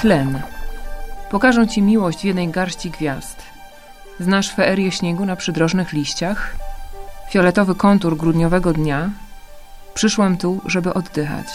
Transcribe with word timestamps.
Tlen. 0.00 0.42
Pokażę 1.30 1.68
Ci 1.68 1.82
miłość 1.82 2.20
w 2.20 2.24
jednej 2.24 2.48
garści 2.48 2.90
gwiazd. 2.90 3.42
Znasz 4.20 4.54
feerię 4.54 4.92
śniegu 4.92 5.26
na 5.26 5.36
przydrożnych 5.36 5.92
liściach? 5.92 6.56
Fioletowy 7.30 7.74
kontur 7.74 8.16
grudniowego 8.16 8.72
dnia? 8.72 9.10
Przyszłam 9.94 10.36
tu, 10.36 10.60
żeby 10.66 10.94
oddychać. 10.94 11.46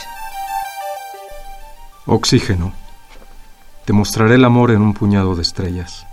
Oxígeno. 2.07 2.71
Te 3.85 3.93
mostraré 3.93 4.35
el 4.35 4.45
amor 4.45 4.71
en 4.71 4.81
un 4.81 4.93
puñado 4.93 5.35
de 5.35 5.41
estrellas. 5.41 6.05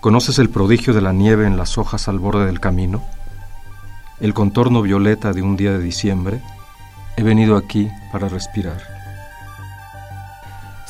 ¿Conoces 0.00 0.38
el 0.38 0.48
prodigio 0.48 0.94
de 0.94 1.02
la 1.02 1.12
nieve 1.12 1.46
en 1.46 1.56
las 1.56 1.78
hojas 1.78 2.08
al 2.08 2.18
borde 2.18 2.46
del 2.46 2.60
camino? 2.60 3.02
El 4.20 4.32
contorno 4.32 4.80
violeta 4.82 5.32
de 5.32 5.42
un 5.42 5.56
día 5.56 5.72
de 5.72 5.82
diciembre. 5.82 6.40
He 7.16 7.22
venido 7.22 7.56
aquí 7.56 7.90
para 8.12 8.28
respirar. 8.28 8.99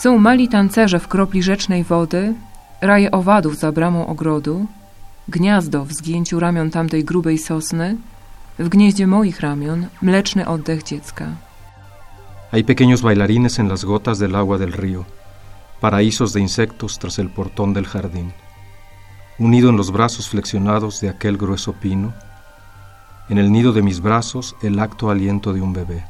Są 0.01 0.19
mali 0.19 0.49
tancerze 0.49 0.99
w 0.99 1.09
kropli 1.09 1.43
rzecznej 1.43 1.85
wody, 1.85 2.35
raje 2.81 3.11
owadów 3.11 3.57
za 3.57 3.73
bramą 3.73 4.07
ogrodu, 4.07 4.67
gniazdo 5.29 5.85
w 5.85 5.93
zgięciu 5.93 6.41
ramion 6.41 6.71
tamtej 6.71 7.05
grubej 7.05 7.39
sosny, 7.39 7.97
w 8.59 8.69
gnieździe 8.69 9.07
moich 9.07 9.41
ramion 9.41 9.87
mleczny 10.03 10.49
oddech 10.49 10.83
dziecka. 10.83 11.27
Hay 12.53 12.65
pequeños 12.65 13.03
bailarines 13.03 13.59
en 13.59 13.69
las 13.69 13.85
gotas 13.85 14.19
del 14.19 14.35
agua 14.35 14.59
del 14.59 14.73
río, 14.73 15.05
paraísos 15.81 16.33
de 16.33 16.41
insectos 16.41 16.99
tras 16.99 17.19
el 17.19 17.29
portón 17.29 17.75
del 17.75 17.87
jardín. 17.87 18.33
Unido 19.39 19.69
en 19.69 19.77
los 19.77 19.91
brazos 19.91 20.29
flexionados 20.29 21.01
de 21.01 21.09
aquel 21.09 21.37
grueso 21.37 21.73
pino, 21.73 22.13
en 23.29 23.39
el 23.39 23.53
nido 23.53 23.73
de 23.73 23.83
mis 23.83 24.01
brazos 24.01 24.57
el 24.63 24.79
acto 24.79 25.11
aliento 25.11 25.53
de 25.53 25.61
un 25.61 25.73
bebé. 25.73 26.05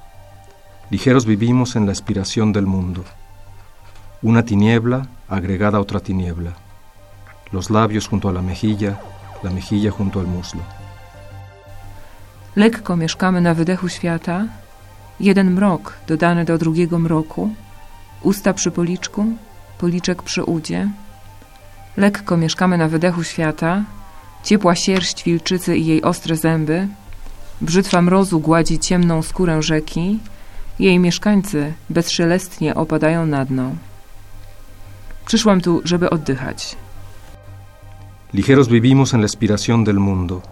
Ligeros 0.91 1.27
vivimos 1.27 1.77
en 1.77 1.87
la 1.87 1.93
aspiración 1.93 2.53
del 2.53 2.67
mundo 2.67 3.05
una 4.23 4.43
tiniebla 4.43 5.07
agregada 5.29 5.79
a 5.79 5.81
otra 5.81 6.01
tiniebla, 6.01 6.53
los 7.53 7.71
labios 7.71 8.07
junto 8.09 8.29
a 8.29 8.33
la 8.33 8.43
mejilla, 8.43 9.01
la 9.43 9.51
mejilla 9.51 9.91
junto 9.91 10.21
al 10.21 10.27
muslo. 10.27 10.61
Lekko 12.57 12.97
mieszkamy 12.97 13.41
na 13.41 13.55
wydechu 13.55 13.89
świata, 13.89 14.47
jeden 15.21 15.51
mrok 15.51 15.97
dodany 16.07 16.45
do 16.45 16.59
drugiego 16.59 16.99
mroku, 16.99 17.51
usta 18.23 18.53
przy 18.55 18.71
policzku, 18.71 19.25
policzek 19.79 20.23
przy 20.23 20.45
udzie. 20.45 20.89
Lekko 21.97 22.37
mieszkamy 22.37 22.79
na 22.79 22.89
wydechu 22.89 23.25
świata, 23.25 23.85
ciepła 24.45 24.75
sierść 24.75 25.25
wilczycy 25.25 25.77
i 25.77 25.87
jej 25.87 26.03
ostre 26.03 26.37
zęby, 26.37 26.89
brzytwa 27.61 28.03
mrozu 28.03 28.41
gładzi 28.41 28.79
ciemną 28.79 29.23
skórę 29.23 29.63
rzeki, 29.63 30.19
jej 30.79 30.99
mieszkańcy 30.99 31.73
bezszelestnie 31.91 32.75
opadają 32.75 33.27
na 33.27 33.45
dno. 33.45 33.71
Przyszłam 35.31 35.61
tu, 35.61 35.81
żeby 35.85 36.11
oddychać. 36.11 36.77
Ligeros 38.35 38.69
vivimos 38.69 39.15
en 39.15 39.21
la 39.21 39.27
aspiración 39.27 39.85
del 39.85 39.99
mundo, 39.99 40.43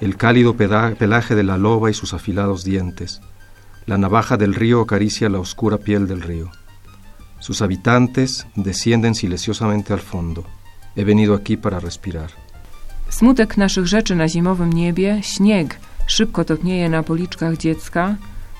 el 0.00 0.16
cálido 0.16 0.54
pelaje 0.98 1.34
de 1.34 1.42
la 1.42 1.56
loba 1.56 1.90
y 1.90 1.94
sus 1.94 2.14
afilados 2.14 2.64
dientes. 2.64 3.20
La 3.86 3.98
navaja 3.98 4.36
del 4.36 4.54
río 4.54 4.80
acaricia 4.80 5.28
la 5.28 5.40
oscura 5.40 5.78
piel 5.78 6.06
del 6.06 6.22
río. 6.22 6.48
Sus 7.40 7.60
habitantes 7.62 8.46
descienden 8.54 9.14
silenciosamente 9.14 9.92
al 9.92 10.00
fondo. 10.00 10.44
He 10.94 11.04
venido 11.04 11.34
aquí 11.34 11.56
para 11.56 11.80
respirar. 11.80 12.30
Smutek 13.08 13.56
naszych 13.56 13.86
rzeczy 13.86 14.14
na 14.14 14.28
zimowym 14.28 14.72
niebie, 14.72 15.20
śnieg 15.22 15.80
szybko 16.06 16.44
topnieje 16.44 16.88
na 16.88 17.02
policzkach 17.02 17.56
dziecka, 17.56 18.16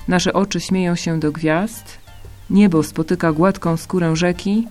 nasze 0.07 0.33
oczy 0.33 0.59
śmieją 0.59 0.95
się 0.95 1.19
do 1.19 1.31
gwiazd, 1.31 1.97
niebo 2.49 2.83
spotyka 2.83 3.31
gładką 3.31 3.77
skórę 3.77 4.15
rzeki, 4.15 4.67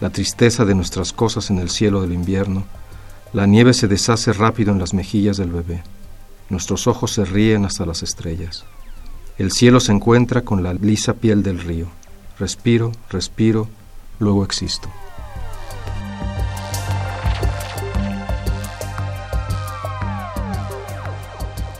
La 0.00 0.10
tristeza 0.10 0.64
de 0.64 0.74
nuestras 0.74 1.12
cosas 1.12 1.50
en 1.50 1.58
el 1.58 1.70
cielo 1.70 2.02
del 2.02 2.12
invierno, 2.12 2.64
la 3.32 3.46
nieve 3.46 3.72
se 3.72 3.88
deshace 3.88 4.32
rápido 4.32 4.72
en 4.72 4.78
las 4.78 4.94
mejillas 4.94 5.36
del 5.36 5.50
bebé. 5.50 5.82
Nuestros 6.50 6.86
ojos 6.86 7.12
se 7.12 7.24
ríen 7.24 7.64
hasta 7.64 7.86
las 7.86 8.02
estrellas. 8.02 8.64
El 9.38 9.52
cielo 9.52 9.80
se 9.80 9.92
encuentra 9.92 10.42
con 10.42 10.62
la 10.62 10.74
lisa 10.74 11.14
piel 11.14 11.42
del 11.42 11.60
río. 11.60 11.86
Respiro, 12.38 12.92
respiro, 13.10 13.68
luego 14.18 14.44
existo. 14.44 14.90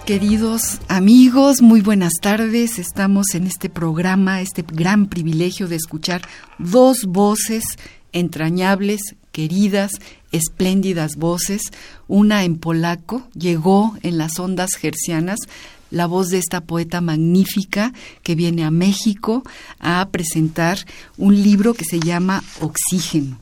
Queridos 0.07 0.81
amigos, 0.89 1.63
muy 1.63 1.81
buenas 1.81 2.15
tardes. 2.21 2.81
Estamos 2.81 3.37
en 3.37 3.47
este 3.47 3.71
programa, 3.71 4.41
este 4.41 4.63
gran 4.63 5.07
privilegio 5.07 5.69
de 5.69 5.77
escuchar 5.77 6.23
dos 6.59 7.05
voces 7.07 7.63
entrañables, 8.11 9.01
queridas, 9.31 9.93
espléndidas 10.33 11.15
voces. 11.15 11.63
Una 12.09 12.43
en 12.43 12.59
polaco, 12.59 13.29
llegó 13.35 13.97
en 14.03 14.19
las 14.19 14.41
ondas 14.41 14.71
gercianas 14.75 15.39
la 15.93 16.07
voz 16.07 16.31
de 16.31 16.39
esta 16.39 16.63
poeta 16.63 17.01
magnífica 17.01 17.93
que 18.25 18.35
viene 18.35 18.65
a 18.65 18.73
México 18.73 19.45
a 19.79 20.09
presentar 20.11 20.79
un 21.17 21.41
libro 21.41 21.75
que 21.75 21.85
se 21.85 22.01
llama 22.01 22.43
Oxígeno 22.61 23.39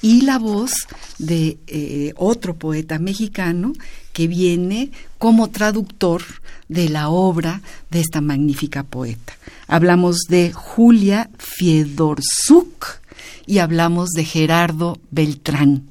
y 0.00 0.22
la 0.22 0.38
voz 0.38 0.72
de 1.18 1.58
eh, 1.66 2.12
otro 2.16 2.54
poeta 2.56 2.98
mexicano 2.98 3.72
que 4.18 4.26
viene 4.26 4.90
como 5.18 5.48
traductor 5.48 6.24
de 6.68 6.88
la 6.88 7.08
obra 7.08 7.62
de 7.92 8.00
esta 8.00 8.20
magnífica 8.20 8.82
poeta. 8.82 9.34
Hablamos 9.68 10.22
de 10.28 10.52
Julia 10.52 11.30
Fiedorzuk 11.38 12.98
y 13.46 13.58
hablamos 13.58 14.08
de 14.08 14.24
Gerardo 14.24 14.98
Beltrán. 15.12 15.84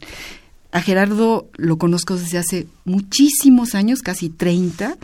A 0.74 0.82
Gerardo 0.82 1.48
lo 1.56 1.78
conozco 1.78 2.18
desde 2.18 2.38
hace 2.38 2.68
muchísimos 2.84 3.76
años, 3.76 4.02
casi 4.02 4.28
30, 4.28 4.98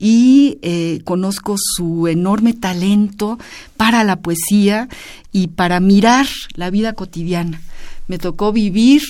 y 0.00 0.58
eh, 0.62 1.00
conozco 1.04 1.54
su 1.56 2.08
enorme 2.08 2.54
talento 2.54 3.38
para 3.76 4.02
la 4.02 4.16
poesía 4.16 4.88
y 5.30 5.46
para 5.46 5.78
mirar 5.78 6.26
la 6.56 6.70
vida 6.70 6.94
cotidiana 6.94 7.60
me 8.06 8.18
tocó 8.18 8.52
vivir 8.52 9.02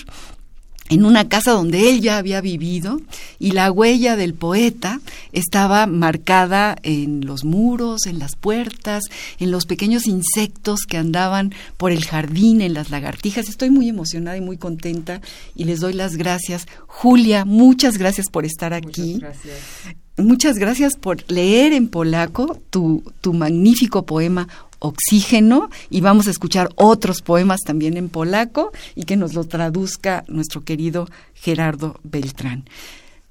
en 0.90 1.04
una 1.04 1.28
casa 1.28 1.52
donde 1.52 1.88
él 1.88 2.02
ya 2.02 2.18
había 2.18 2.40
vivido 2.40 3.00
y 3.38 3.52
la 3.52 3.72
huella 3.72 4.16
del 4.16 4.34
poeta 4.34 5.00
estaba 5.32 5.86
marcada 5.86 6.76
en 6.82 7.24
los 7.24 7.44
muros, 7.44 8.06
en 8.06 8.18
las 8.18 8.36
puertas, 8.36 9.04
en 9.38 9.50
los 9.50 9.64
pequeños 9.64 10.06
insectos 10.06 10.80
que 10.86 10.98
andaban 10.98 11.54
por 11.78 11.90
el 11.90 12.04
jardín, 12.04 12.60
en 12.60 12.74
las 12.74 12.90
lagartijas. 12.90 13.48
Estoy 13.48 13.70
muy 13.70 13.88
emocionada 13.88 14.36
y 14.36 14.42
muy 14.42 14.58
contenta 14.58 15.22
y 15.54 15.64
les 15.64 15.80
doy 15.80 15.94
las 15.94 16.16
gracias. 16.16 16.66
Julia, 16.86 17.44
muchas 17.44 17.96
gracias 17.96 18.28
por 18.28 18.44
estar 18.44 18.74
aquí. 18.74 19.14
Muchas 19.14 19.42
gracias. 19.44 19.96
Muchas 20.16 20.58
gracias 20.58 20.94
por 20.94 21.28
leer 21.28 21.72
en 21.72 21.88
polaco 21.88 22.60
tu, 22.70 23.02
tu 23.20 23.32
magnífico 23.32 24.06
poema 24.06 24.46
Oxígeno 24.84 25.70
y 25.88 26.02
vamos 26.02 26.28
a 26.28 26.30
escuchar 26.30 26.68
otros 26.76 27.22
poemas 27.22 27.60
también 27.64 27.96
en 27.96 28.10
polaco 28.10 28.70
y 28.94 29.04
que 29.04 29.16
nos 29.16 29.32
lo 29.32 29.44
traduzca 29.44 30.24
nuestro 30.28 30.62
querido 30.62 31.08
Gerardo 31.32 31.98
Beltrán. 32.02 32.68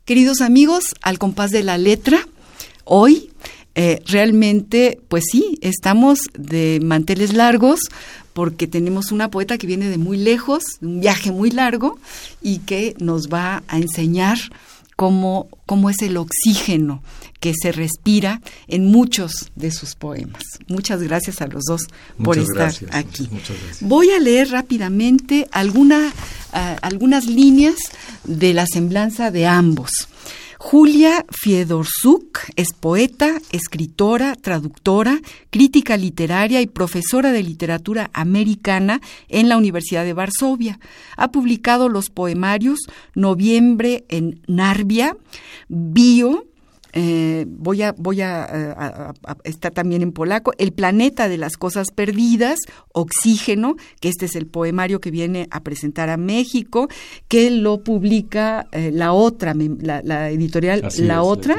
Queridos 0.03 0.41
amigos, 0.41 0.95
al 1.03 1.19
compás 1.19 1.51
de 1.51 1.61
la 1.61 1.77
letra, 1.77 2.27
hoy 2.85 3.29
eh, 3.75 4.01
realmente, 4.07 4.99
pues 5.07 5.25
sí, 5.31 5.59
estamos 5.61 6.21
de 6.37 6.79
manteles 6.83 7.33
largos 7.33 7.79
porque 8.33 8.65
tenemos 8.65 9.11
una 9.11 9.29
poeta 9.29 9.59
que 9.59 9.67
viene 9.67 9.89
de 9.89 9.99
muy 9.99 10.17
lejos, 10.17 10.63
un 10.81 11.01
viaje 11.01 11.31
muy 11.31 11.51
largo, 11.51 11.99
y 12.41 12.59
que 12.59 12.95
nos 12.99 13.29
va 13.29 13.63
a 13.67 13.77
enseñar 13.77 14.39
cómo, 14.95 15.47
cómo 15.65 15.89
es 15.89 16.01
el 16.01 16.17
oxígeno 16.17 17.03
que 17.39 17.53
se 17.59 17.71
respira 17.71 18.41
en 18.67 18.85
muchos 18.85 19.51
de 19.55 19.71
sus 19.71 19.95
poemas. 19.95 20.43
Muchas 20.67 21.01
gracias 21.01 21.41
a 21.41 21.47
los 21.47 21.63
dos 21.65 21.87
por 22.23 22.37
estar 22.37 22.73
aquí. 22.91 23.29
Voy 23.81 24.11
a 24.11 24.19
leer 24.19 24.49
rápidamente 24.49 25.47
alguna, 25.51 26.13
ah, 26.53 26.77
algunas 26.81 27.25
líneas 27.25 27.75
de 28.23 28.53
la 28.53 28.65
semblanza 28.65 29.29
de 29.29 29.45
ambos. 29.45 30.07
Julia 30.65 31.25
Fiedorzuk 31.29 32.39
es 32.55 32.69
poeta, 32.79 33.37
escritora, 33.51 34.33
traductora, 34.37 35.19
crítica 35.49 35.97
literaria 35.97 36.61
y 36.61 36.67
profesora 36.67 37.33
de 37.33 37.43
literatura 37.43 38.09
americana 38.13 39.01
en 39.27 39.49
la 39.49 39.57
Universidad 39.57 40.05
de 40.05 40.13
Varsovia. 40.13 40.79
Ha 41.17 41.31
publicado 41.33 41.89
los 41.89 42.09
poemarios 42.09 42.79
Noviembre 43.13 44.05
en 44.07 44.41
Narvia, 44.47 45.17
Bio, 45.67 46.45
eh, 46.93 47.45
voy 47.47 47.81
a, 47.81 47.93
voy 47.97 48.21
a, 48.21 49.13
está 49.43 49.71
también 49.71 50.03
en 50.03 50.11
polaco, 50.11 50.53
El 50.57 50.73
planeta 50.73 51.27
de 51.27 51.37
las 51.37 51.57
cosas 51.57 51.87
perdidas, 51.91 52.59
Oxígeno, 52.91 53.75
que 53.99 54.09
este 54.09 54.25
es 54.25 54.35
el 54.35 54.45
poemario 54.45 55.01
que 55.01 55.09
viene 55.09 55.47
a 55.49 55.61
presentar 55.61 56.09
a 56.09 56.17
México, 56.17 56.87
que 57.27 57.49
lo 57.49 57.83
publica 57.83 58.67
eh, 58.71 58.91
la 58.93 59.13
otra, 59.13 59.55
la, 59.55 60.29
editorial 60.29 60.87
La 60.99 61.23
Otra, 61.23 61.57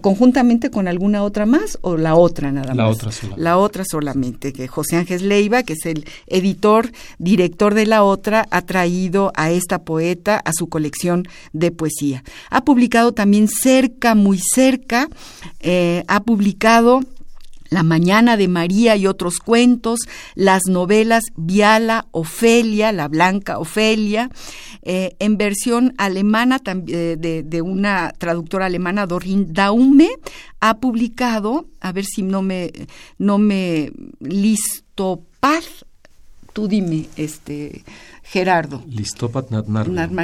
conjuntamente 0.00 0.70
con 0.70 0.88
alguna 0.88 1.22
otra 1.22 1.44
más 1.44 1.78
o 1.82 1.96
la 1.96 2.14
otra 2.14 2.50
nada 2.50 2.68
más. 2.68 2.76
La 2.76 2.88
otra 2.88 3.12
solamente. 3.12 3.42
La 3.42 3.58
otra 3.58 3.84
solamente, 3.84 4.52
que 4.52 4.66
José 4.66 4.96
Ángel 4.96 5.28
Leiva, 5.28 5.62
que 5.62 5.74
es 5.74 5.84
el 5.84 6.06
editor, 6.26 6.90
director 7.18 7.74
de 7.74 7.86
La 7.86 8.02
Otra, 8.02 8.46
ha 8.50 8.62
traído 8.62 9.30
a 9.34 9.50
esta 9.50 9.82
poeta 9.82 10.36
a 10.36 10.52
su 10.52 10.68
colección 10.68 11.24
de 11.52 11.70
poesía. 11.70 12.24
Ha 12.50 12.64
publicado 12.64 13.12
también 13.12 13.48
cerca, 13.48 14.14
muy 14.14 14.38
cerca, 14.38 14.53
eh, 15.60 16.04
ha 16.06 16.20
publicado 16.20 17.00
la 17.70 17.82
Mañana 17.82 18.36
de 18.36 18.46
María 18.46 18.94
y 18.96 19.06
otros 19.06 19.38
cuentos, 19.38 20.00
las 20.34 20.62
novelas 20.68 21.24
Viala, 21.36 22.06
Ofelia, 22.12 22.92
La 22.92 23.08
Blanca 23.08 23.58
Ofelia, 23.58 24.30
eh, 24.82 25.16
en 25.18 25.36
versión 25.36 25.92
alemana 25.98 26.60
eh, 26.64 27.16
de, 27.18 27.42
de, 27.42 27.62
una 27.62 28.12
traductora 28.16 28.66
alemana, 28.66 29.06
Dorin 29.06 29.52
Daume, 29.52 30.10
ha 30.60 30.78
publicado, 30.78 31.66
a 31.80 31.90
ver 31.90 32.04
si 32.04 32.22
no 32.22 32.42
me, 32.42 32.70
no 33.18 33.38
me 33.38 33.90
listo 34.20 35.22
paz, 35.40 35.84
tú 36.52 36.68
dime, 36.68 37.06
este, 37.16 37.82
Gerardo. 38.22 38.82
Listopad 38.88 39.46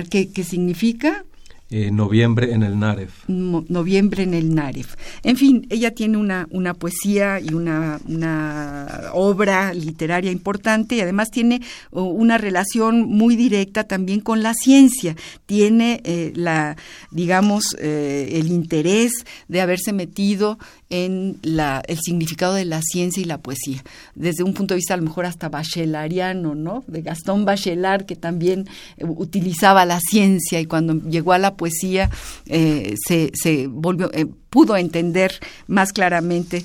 ¿Qué, 0.09 0.31
¿Qué 0.31 0.44
significa? 0.44 1.25
Eh, 1.72 1.93
noviembre 1.93 2.52
en 2.52 2.64
el 2.64 2.81
Naref. 2.81 3.28
noviembre 3.28 4.25
en 4.25 4.34
el 4.34 4.52
Naref. 4.56 4.96
En 5.22 5.37
fin, 5.37 5.69
ella 5.70 5.93
tiene 5.93 6.17
una, 6.17 6.49
una 6.50 6.75
poesía 6.75 7.38
y 7.38 7.55
una, 7.55 8.00
una, 8.08 9.11
obra 9.12 9.72
literaria 9.72 10.32
importante 10.32 10.96
y 10.96 11.00
además 11.00 11.31
tiene 11.31 11.61
una 11.93 12.38
relación 12.38 13.02
muy 13.02 13.37
directa 13.37 13.84
también 13.84 14.19
con 14.19 14.43
la 14.43 14.52
ciencia. 14.52 15.14
Tiene 15.46 16.00
eh, 16.02 16.32
la, 16.34 16.76
digamos, 17.12 17.76
eh, 17.78 18.31
el 18.32 18.49
interés 18.49 19.25
de 19.46 19.61
haberse 19.61 19.93
metido 19.93 20.58
en 20.91 21.39
la, 21.43 21.83
el 21.87 21.99
significado 22.01 22.55
de 22.55 22.65
la 22.65 22.83
ciencia 22.83 23.23
y 23.23 23.25
la 23.25 23.39
poesía, 23.39 23.83
desde 24.17 24.43
un 24.43 24.55
punto 24.55 24.75
de 24.75 24.77
vista 24.77 24.95
a 24.95 24.97
lo 24.97 25.05
mejor 25.05 25.25
hasta 25.25 25.49
bachelariano, 25.49 26.57
¿no? 26.57 26.85
De 26.89 27.01
Gastón 27.01 27.45
Bachelard, 27.45 28.05
que 28.05 28.17
también 28.17 28.69
eh, 28.97 29.05
utilizaba 29.07 29.85
la 29.85 30.01
ciencia 30.01 30.61
y 30.61 30.67
cuando 30.67 30.95
llegó 31.09 31.33
a 31.33 31.39
la 31.39 31.55
poesía 31.55 32.11
eh, 32.47 32.97
se, 33.07 33.31
se, 33.35 33.69
volvió, 33.69 34.11
eh, 34.13 34.27
pudo 34.51 34.77
entender 34.77 35.33
más 35.69 35.93
claramente 35.93 36.65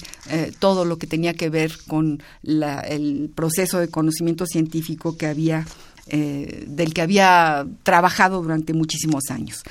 todo 0.57 0.85
lo 0.85 0.97
que 0.97 1.05
tenía 1.05 1.35
que 1.35 1.49
ver 1.49 1.73
con 1.85 2.23
la, 2.41 2.79
el 2.79 3.29
proceso 3.35 3.77
de 3.77 3.89
conocimiento 3.89 4.47
científico 4.47 5.15
que 5.17 5.27
había 5.27 5.67
del 6.07 6.93
que 6.93 7.01
había 7.01 7.65
trabajado 7.81 8.41
durante 8.41 8.73
muchísimos 8.73 9.23
años. 9.31 9.63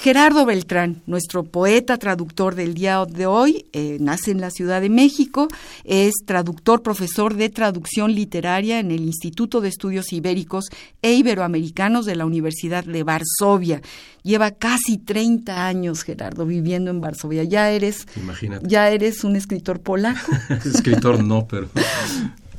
Gerardo 0.00 0.46
Beltrán, 0.46 1.02
nuestro 1.04 1.44
poeta 1.44 1.98
traductor 1.98 2.54
del 2.54 2.72
día 2.72 3.04
de 3.04 3.26
hoy, 3.26 3.66
eh, 3.74 3.98
nace 4.00 4.30
en 4.30 4.40
la 4.40 4.50
Ciudad 4.50 4.80
de 4.80 4.88
México, 4.88 5.46
es 5.84 6.14
traductor, 6.24 6.82
profesor 6.82 7.34
de 7.34 7.50
traducción 7.50 8.14
literaria 8.14 8.80
en 8.80 8.92
el 8.92 9.02
Instituto 9.02 9.60
de 9.60 9.68
Estudios 9.68 10.10
Ibéricos 10.14 10.70
e 11.02 11.12
Iberoamericanos 11.12 12.06
de 12.06 12.16
la 12.16 12.24
Universidad 12.24 12.82
de 12.82 13.02
Varsovia. 13.02 13.82
Lleva 14.22 14.52
casi 14.52 14.96
30 14.96 15.66
años, 15.66 16.02
Gerardo, 16.02 16.46
viviendo 16.46 16.90
en 16.90 17.02
Varsovia. 17.02 17.44
Ya 17.44 17.70
eres, 17.70 18.06
ya 18.62 18.88
eres 18.88 19.22
un 19.22 19.36
escritor 19.36 19.80
polaco. 19.80 20.32
escritor 20.64 21.22
no, 21.22 21.46
pero, 21.46 21.68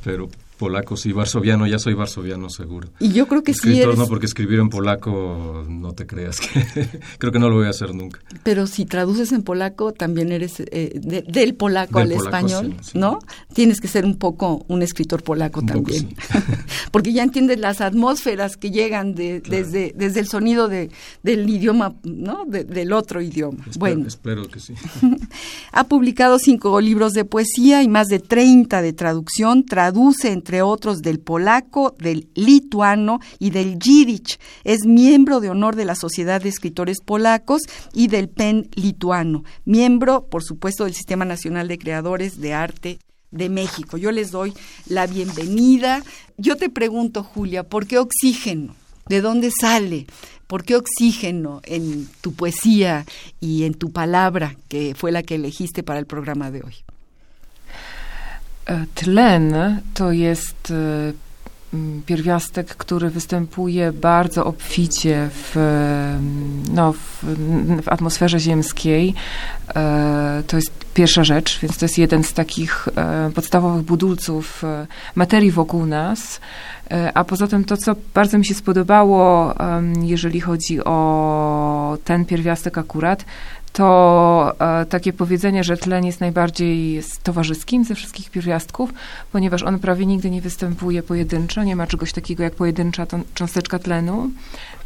pero 0.04 0.28
polacos 0.62 1.06
y 1.06 1.12
varsoviano, 1.12 1.66
ya 1.66 1.80
soy 1.80 1.94
varsoviano 1.94 2.48
seguro. 2.48 2.90
Y 3.00 3.08
yo 3.10 3.26
creo 3.26 3.42
que 3.42 3.52
sí 3.52 3.82
no, 3.96 4.06
porque 4.06 4.26
escribir 4.26 4.60
en 4.60 4.68
polaco, 4.68 5.64
no 5.68 5.92
te 5.92 6.06
creas 6.06 6.38
que... 6.38 6.88
creo 7.18 7.32
que 7.32 7.40
no 7.40 7.50
lo 7.50 7.56
voy 7.56 7.66
a 7.66 7.70
hacer 7.70 7.92
nunca. 7.92 8.20
Pero 8.44 8.68
si 8.68 8.84
traduces 8.84 9.32
en 9.32 9.42
polaco, 9.42 9.92
también 9.92 10.30
eres 10.30 10.60
eh, 10.60 11.00
del 11.02 11.56
polaco 11.56 11.98
al 11.98 12.12
español, 12.12 12.76
¿no? 12.94 13.18
Tienes 13.52 13.80
que 13.80 13.88
ser 13.88 14.04
un 14.04 14.18
poco 14.18 14.64
un 14.68 14.82
escritor 14.82 15.24
polaco 15.24 15.62
también. 15.62 16.14
porque 16.92 17.12
ya 17.12 17.24
entiendes 17.24 17.58
las 17.58 17.80
atmósferas 17.80 18.56
que 18.56 18.70
llegan 18.70 19.16
de, 19.16 19.40
desde, 19.40 19.92
desde 19.96 20.20
el 20.20 20.28
sonido 20.28 20.68
de, 20.68 20.92
del 21.24 21.50
idioma, 21.50 21.96
¿no? 22.04 22.44
del 22.46 22.92
otro 22.92 23.20
idioma. 23.20 23.64
bueno. 23.80 24.06
Espero 24.06 24.46
que 24.46 24.60
sí. 24.60 24.74
ha 25.72 25.88
publicado 25.88 26.38
cinco 26.38 26.80
libros 26.80 27.14
de 27.14 27.24
poesía 27.24 27.82
y 27.82 27.88
más 27.88 28.06
de 28.06 28.20
30 28.20 28.80
de 28.80 28.92
traducción. 28.92 29.64
Traduce 29.64 30.30
entre 30.30 30.51
entre 30.52 30.60
otros 30.60 31.00
del 31.00 31.18
polaco, 31.18 31.94
del 31.98 32.28
lituano 32.34 33.20
y 33.38 33.48
del 33.48 33.78
yiddish. 33.78 34.38
Es 34.64 34.84
miembro 34.84 35.40
de 35.40 35.48
honor 35.48 35.76
de 35.76 35.86
la 35.86 35.94
Sociedad 35.94 36.42
de 36.42 36.50
Escritores 36.50 36.98
Polacos 37.02 37.62
y 37.94 38.08
del 38.08 38.28
PEN 38.28 38.68
lituano. 38.74 39.44
Miembro, 39.64 40.26
por 40.26 40.42
supuesto, 40.42 40.84
del 40.84 40.92
Sistema 40.92 41.24
Nacional 41.24 41.68
de 41.68 41.78
Creadores 41.78 42.38
de 42.38 42.52
Arte 42.52 42.98
de 43.30 43.48
México. 43.48 43.96
Yo 43.96 44.12
les 44.12 44.30
doy 44.30 44.52
la 44.84 45.06
bienvenida. 45.06 46.02
Yo 46.36 46.56
te 46.56 46.68
pregunto, 46.68 47.22
Julia, 47.22 47.62
¿por 47.62 47.86
qué 47.86 47.96
oxígeno? 47.96 48.74
¿De 49.08 49.22
dónde 49.22 49.50
sale? 49.58 50.06
¿Por 50.46 50.64
qué 50.64 50.76
oxígeno 50.76 51.62
en 51.64 52.06
tu 52.20 52.34
poesía 52.34 53.06
y 53.40 53.64
en 53.64 53.72
tu 53.72 53.90
palabra, 53.90 54.54
que 54.68 54.94
fue 54.94 55.12
la 55.12 55.22
que 55.22 55.36
elegiste 55.36 55.82
para 55.82 55.98
el 55.98 56.04
programa 56.04 56.50
de 56.50 56.60
hoy? 56.62 56.74
E, 58.66 58.86
tlen 58.94 59.54
to 59.94 60.12
jest 60.12 60.70
e, 60.70 61.12
pierwiastek, 62.06 62.76
który 62.76 63.10
występuje 63.10 63.92
bardzo 63.92 64.44
obficie 64.44 65.28
w, 65.32 65.56
e, 65.56 66.20
no, 66.74 66.92
w, 66.92 67.24
w 67.82 67.88
atmosferze 67.88 68.40
ziemskiej. 68.40 69.14
To 70.46 70.56
jest 70.56 70.84
pierwsza 70.94 71.24
rzecz, 71.24 71.60
więc 71.60 71.78
to 71.78 71.84
jest 71.84 71.98
jeden 71.98 72.24
z 72.24 72.32
takich 72.32 72.88
podstawowych 73.34 73.82
budulców 73.82 74.62
materii 75.14 75.50
wokół 75.50 75.86
nas. 75.86 76.40
A 77.14 77.24
poza 77.24 77.46
tym 77.46 77.64
to, 77.64 77.76
co 77.76 77.94
bardzo 78.14 78.38
mi 78.38 78.44
się 78.44 78.54
spodobało, 78.54 79.54
jeżeli 80.02 80.40
chodzi 80.40 80.84
o 80.84 81.98
ten 82.04 82.24
pierwiastek 82.24 82.78
akurat, 82.78 83.24
to 83.72 84.52
e, 84.58 84.86
takie 84.86 85.12
powiedzenie, 85.12 85.64
że 85.64 85.76
tlen 85.76 86.04
jest 86.04 86.20
najbardziej 86.20 87.02
towarzyskim 87.22 87.84
ze 87.84 87.94
wszystkich 87.94 88.30
pierwiastków, 88.30 88.90
ponieważ 89.32 89.62
on 89.62 89.78
prawie 89.78 90.06
nigdy 90.06 90.30
nie 90.30 90.42
występuje 90.42 91.02
pojedynczo, 91.02 91.64
nie 91.64 91.76
ma 91.76 91.86
czegoś 91.86 92.12
takiego 92.12 92.42
jak 92.42 92.54
pojedyncza 92.54 93.06
cząsteczka 93.34 93.78
tlenu, 93.78 94.30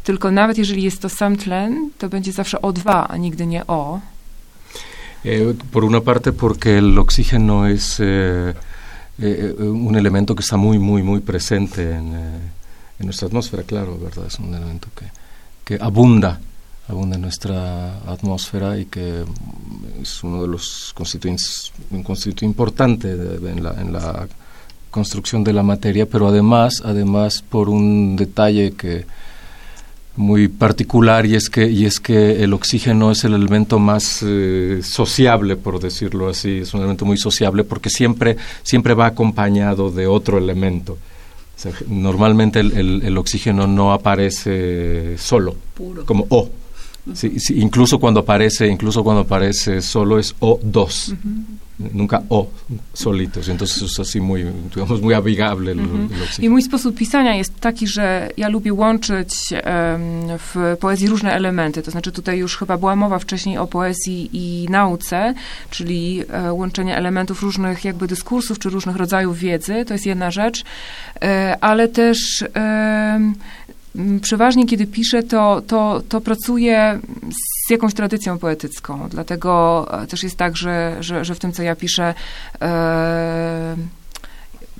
tylko 0.03 0.31
nawet 0.31 0.57
jeżeli 0.57 0.83
jest 0.83 1.01
to 1.01 1.09
sam 1.09 1.37
tlen, 1.37 1.89
to 1.97 2.09
będzie 2.09 2.31
zawsze 2.31 2.57
O2, 2.57 3.05
a 3.09 3.17
nigdy 3.17 3.47
nie 3.47 3.67
O. 3.67 3.99
Eh, 5.25 5.55
por 5.71 5.83
una 5.83 6.01
parte 6.01 6.31
porque 6.31 6.77
el 6.77 6.97
oxígeno 6.99 7.67
es 7.67 7.99
eh, 7.99 8.53
eh, 9.19 9.53
un 9.59 9.95
elemento 9.95 10.35
que 10.35 10.41
está 10.41 10.57
muy, 10.57 10.79
muy, 10.79 11.03
muy 11.03 11.19
presente 11.19 11.81
en, 11.81 12.15
eh, 12.15 12.99
en 12.99 13.05
nuestra 13.05 13.27
atmósfera, 13.27 13.63
claro, 13.63 13.97
¿verdad? 13.97 14.27
Es 14.27 14.39
un 14.39 14.53
elemento 14.53 14.87
que, 14.95 15.05
que 15.65 15.83
abunda 15.83 16.39
abunda 16.87 17.15
en 17.15 17.21
nuestra 17.21 17.97
atmósfera 18.07 18.77
y 18.77 18.85
que 18.85 19.23
es 20.01 20.23
uno 20.23 20.41
de 20.41 20.47
los 20.47 20.91
constituyentes, 20.95 21.71
un 21.91 22.03
constituyente 22.03 22.45
importante 22.45 23.11
en, 23.11 23.63
la, 23.63 23.81
en 23.81 23.91
la 23.93 24.27
construcción 24.89 25.43
de 25.43 25.53
la 25.53 25.63
materia, 25.63 26.05
pero 26.05 26.27
además, 26.27 26.81
además 26.85 27.43
por 27.47 27.69
un 27.69 28.15
detalle 28.15 28.71
que 28.71 29.05
muy 30.15 30.47
particular 30.47 31.27
y 31.27 31.35
es 31.35 31.47
que 31.47 31.69
y 31.69 31.85
es 31.85 31.99
que 31.99 32.43
el 32.43 32.51
oxígeno 32.53 33.11
es 33.11 33.23
el 33.23 33.35
elemento 33.35 33.77
más 33.77 34.23
eh, 34.25 34.81
sociable 34.81 35.55
por 35.57 35.79
decirlo 35.79 36.27
así 36.27 36.61
es 36.61 36.73
un 36.73 36.79
elemento 36.79 37.05
muy 37.05 37.19
sociable 37.19 37.63
porque 37.63 37.91
siempre 37.91 38.35
siempre 38.63 38.95
va 38.95 39.05
acompañado 39.05 39.91
de 39.91 40.07
otro 40.07 40.39
elemento 40.39 40.97
normalmente 41.87 42.59
el, 42.59 43.17
oxígeno 43.17 43.67
no 43.67 43.91
aparece 43.91 45.17
solo, 45.17 45.55
como 46.05 46.25
O. 46.29 46.49
incluso 47.55 47.99
cuando 47.99 48.19
aparece, 48.19 48.67
incluso 48.67 49.03
cuando 49.03 49.21
aparece 49.21 49.81
solo 49.81 50.19
es 50.19 50.35
O2 50.39 51.15
nunca 51.79 52.23
o 52.29 52.47
solitos, 52.93 53.49
entonces 53.49 53.81
jest 53.81 53.99
así 53.99 54.19
muy, 54.21 54.45
digamos, 54.75 55.01
muy 55.01 55.13
amigable. 55.13 55.71
Mhm. 55.71 56.09
I 56.39 56.49
mój 56.49 56.61
sposób 56.61 56.95
pisania 56.95 57.35
jest 57.35 57.59
taki, 57.59 57.87
że 57.87 58.29
ja 58.37 58.49
lubię 58.49 58.73
łączyć 58.73 59.29
um, 59.51 59.61
w 60.37 60.77
poezji 60.79 61.07
różne 61.07 61.33
elementy, 61.33 61.81
to 61.81 61.91
znaczy 61.91 62.11
tutaj 62.11 62.37
już 62.37 62.57
chyba 62.57 62.77
była 62.77 62.95
mowa 62.95 63.19
wcześniej 63.19 63.57
o 63.57 63.67
poezji 63.67 64.29
i 64.33 64.67
nauce, 64.69 65.33
czyli 65.69 66.23
e, 66.29 66.53
łączenie 66.53 66.97
elementów 66.97 67.43
różnych 67.43 67.85
jakby 67.85 68.07
dyskursów, 68.07 68.59
czy 68.59 68.69
różnych 68.69 68.95
rodzajów 68.95 69.37
wiedzy, 69.37 69.85
to 69.85 69.93
jest 69.93 70.05
jedna 70.05 70.31
rzecz, 70.31 70.63
e, 71.21 71.57
ale 71.61 71.87
też 71.87 72.43
e, 72.55 73.19
przeważnie 74.21 74.65
kiedy 74.65 74.87
piszę, 74.87 75.23
to, 75.23 75.61
to, 75.67 76.01
to 76.09 76.21
pracuję 76.21 76.99
z 77.67 77.71
jakąś 77.71 77.93
tradycją 77.93 78.37
poetycką. 78.37 79.07
Dlatego 79.09 79.85
e, 80.03 80.07
też 80.07 80.23
jest 80.23 80.37
tak, 80.37 80.57
że, 80.57 80.97
że, 80.99 81.25
że 81.25 81.35
w 81.35 81.39
tym, 81.39 81.51
co 81.51 81.63
ja 81.63 81.75
piszę, 81.75 82.13
e, 82.61 83.75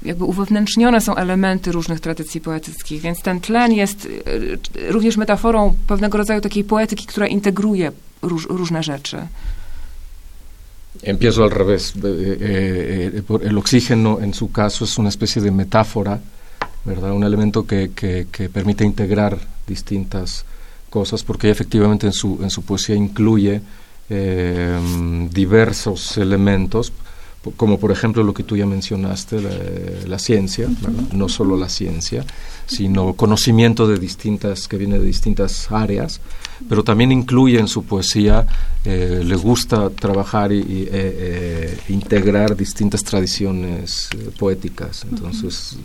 jakby 0.03 0.23
uwewnętrznione 0.23 1.01
są 1.01 1.15
elementy 1.15 1.71
różnych 1.71 1.99
tradycji 1.99 2.41
poetyckich, 2.41 3.01
więc 3.01 3.21
ten 3.21 3.41
tlen 3.41 3.73
jest 3.73 4.07
e, 4.77 4.91
również 4.91 5.17
metaforą 5.17 5.75
pewnego 5.87 6.17
rodzaju 6.17 6.41
takiej 6.41 6.63
poetyki, 6.63 7.05
która 7.05 7.27
integruje 7.27 7.91
róż, 8.21 8.47
różne 8.49 8.83
rzeczy. 8.83 9.17
Empiezo 11.03 11.43
al 11.43 11.49
revés. 11.49 11.93
El 13.43 13.57
oxígeno, 13.57 14.19
en 14.21 14.33
su 14.33 14.47
caso, 14.47 14.85
es 14.85 14.97
una 14.97 15.09
especie 15.09 15.41
de 15.41 15.51
metáfora 15.51 16.19
¿verdad? 16.87 17.11
Un 17.11 17.23
elemento 17.23 17.67
que, 17.67 17.91
que, 17.93 18.49
permite 18.49 18.85
integrar 18.85 19.37
distintas 19.67 20.45
cosas, 20.89 21.21
porque 21.23 21.49
efectivamente 21.49 22.07
en 22.07 22.13
su, 22.13 22.39
en 22.41 22.49
su 22.49 22.63
poesía 22.63 22.95
incluye 22.95 23.61
eh, 24.09 24.79
diversos 25.31 26.17
elementos, 26.17 26.93
como 27.57 27.77
por 27.77 27.91
ejemplo 27.91 28.23
lo 28.23 28.33
que 28.33 28.43
tú 28.43 28.55
ya 28.55 28.65
mencionaste, 28.65 29.41
la, 30.05 30.19
ciencia, 30.19 30.69
no 31.13 31.29
solo 31.29 31.57
la 31.57 31.69
ciencia, 31.69 32.25
sino 32.65 33.13
conocimiento 33.13 33.87
de 33.87 33.99
distintas, 33.99 34.67
que 34.67 34.77
viene 34.77 34.97
de 34.97 35.05
distintas 35.05 35.71
áreas, 35.71 36.19
pero 36.67 36.83
también 36.83 37.11
incluye 37.11 37.59
en 37.59 37.67
su 37.67 37.83
poesía, 37.83 38.45
eh, 38.83 39.21
le 39.23 39.35
gusta 39.35 39.89
trabajar 39.89 40.51
y, 40.51 40.87
eh, 40.91 41.77
integrar 41.89 42.55
distintas 42.55 43.03
tradiciones 43.03 44.09
poéticas. 44.37 45.05
Entonces, 45.09 45.77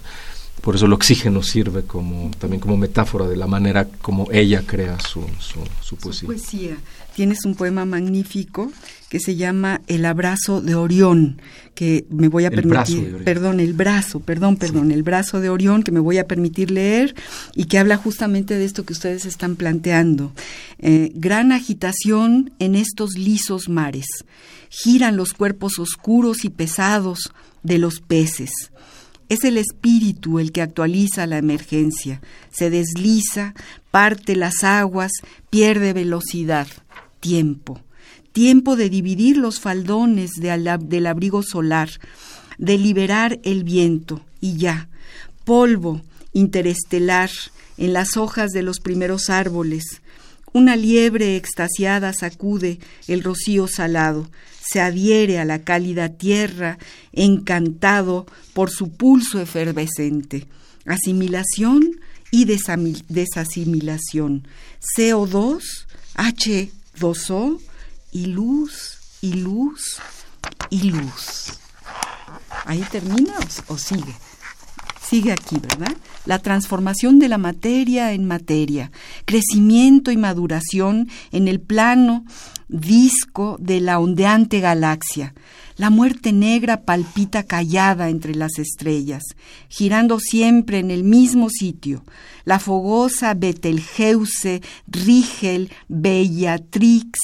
por 0.63 0.77
eso 0.77 0.87
el 0.87 0.93
oxígeno 0.93 1.43
sirve 1.43 1.83
como 1.83 2.31
también 2.39 2.61
como 2.61 2.77
metáfora 2.77 3.27
de 3.27 3.37
la 3.37 3.49
manera 3.49 3.89
como 4.01 4.31
ella 4.31 4.63
crea 4.65 4.97
su, 5.01 5.27
su, 5.41 5.97
poesía. 5.97 6.27
poesía. 6.27 6.77
Tienes 7.17 7.45
un 7.45 7.57
poema 7.57 7.85
magnífico 7.85 8.73
que 9.09 9.19
se 9.19 9.35
llama 9.35 9.81
El 9.89 10.05
abrazo 10.05 10.61
de 10.61 10.77
Orión, 10.77 11.43
que 11.75 12.07
me 12.11 12.29
voy 12.29 12.45
a 12.45 12.51
permitir, 12.51 13.23
perdón, 13.25 13.59
el 13.59 13.73
brazo, 13.73 14.21
perdón, 14.21 14.57
perdón, 14.57 14.93
el 14.93 15.03
brazo 15.03 15.41
de 15.41 15.51
Orión 15.51 15.83
que 15.83 15.91
me 15.91 15.99
voy 15.99 16.19
a 16.19 16.29
permitir 16.29 16.71
leer 16.71 17.17
y 17.57 17.65
que 17.65 17.79
habla 17.79 17.97
justamente 17.97 18.55
de 18.55 18.65
esto 18.65 18.85
que 18.85 18.93
ustedes 18.93 19.27
están 19.27 19.57
planteando. 19.57 20.33
Eh, 20.79 21.11
gran 21.17 21.51
agitación 21.51 22.53
en 22.61 22.77
estos 22.77 23.19
lisos 23.19 23.69
mares. 23.69 24.07
Giran 24.71 25.17
los 25.17 25.33
cuerpos 25.33 25.81
oscuros 25.81 26.45
y 26.45 26.51
pesados 26.51 27.33
de 27.65 27.79
los 27.79 28.01
peces 28.01 28.71
es 29.33 29.45
el 29.45 29.57
espíritu 29.57 30.39
el 30.39 30.53
que 30.53 30.61
actualiza 30.61 31.27
la 31.27 31.39
emergencia, 31.39 32.21
se 32.51 32.69
desliza, 32.69 33.55
parte 33.91 34.37
las 34.37 34.63
aguas, 34.63 35.11
pierde 35.49 35.95
velocidad, 35.95 36.67
tiempo, 37.21 37.81
tiempo 38.33 38.77
de 38.77 38.91
dividir 38.91 39.39
los 39.39 39.59
faldones 39.59 40.33
del 40.33 41.07
abrigo 41.07 41.43
solar, 41.43 41.89
de 42.59 42.77
liberar 42.77 43.41
el 43.43 43.65
viento 43.65 44.21
y 44.43 44.59
ya, 44.59 44.91
polvo 45.45 46.03
interestelar 46.35 47.31
en 47.79 47.95
las 47.95 48.19
hojas 48.19 48.51
de 48.51 48.63
los 48.63 48.81
primeros 48.81 49.31
árboles, 49.31 50.03
una 50.53 50.77
liebre 50.77 51.37
extasiada 51.37 52.13
sacude 52.13 52.81
el 53.09 53.23
rocío 53.23 53.67
salado, 53.67 54.29
se 54.73 54.81
adhiere 54.81 55.39
a 55.39 55.45
la 55.45 55.65
cálida 55.65 56.09
tierra, 56.09 56.79
encantado 57.13 58.25
por 58.55 58.71
su 58.71 58.93
pulso 58.93 59.39
efervescente. 59.39 60.47
Asimilación 60.87 62.01
y 62.31 62.47
desasimilación. 62.47 64.49
CO2, 64.97 65.63
H2O 66.15 67.61
y 68.13 68.27
luz, 68.27 68.99
y 69.21 69.35
luz, 69.35 70.01
y 70.71 70.91
luz. 70.91 71.59
Ahí 72.65 72.83
termina 72.91 73.35
o, 73.69 73.75
o 73.75 73.79
sigue. 73.79 74.15
Sigue 75.07 75.33
aquí, 75.33 75.59
¿verdad? 75.59 75.95
La 76.25 76.39
transformación 76.39 77.19
de 77.19 77.29
la 77.29 77.37
materia 77.37 78.13
en 78.13 78.27
materia, 78.27 78.91
crecimiento 79.27 80.11
y 80.11 80.17
maduración 80.17 81.11
en 81.33 81.49
el 81.49 81.61
plano 81.61 82.25
disco 82.73 83.57
de 83.61 83.81
la 83.81 84.01
ondeante 84.01 84.61
galaxia. 84.61 85.35
La 85.77 85.91
muerte 85.91 86.33
negra 86.33 86.83
palpita 86.83 87.45
callada 87.45 88.09
entre 88.09 88.35
las 88.35 88.59
estrellas, 88.59 89.23
girando 89.69 90.19
siempre 90.19 90.79
en 90.79 90.91
el 90.91 91.05
mismo 91.05 91.49
sitio. 91.49 92.05
La 92.45 92.59
fogosa 92.59 93.35
Betelgeuse, 93.35 94.63
Rigel, 94.87 95.71
Bellatrix, 95.89 97.21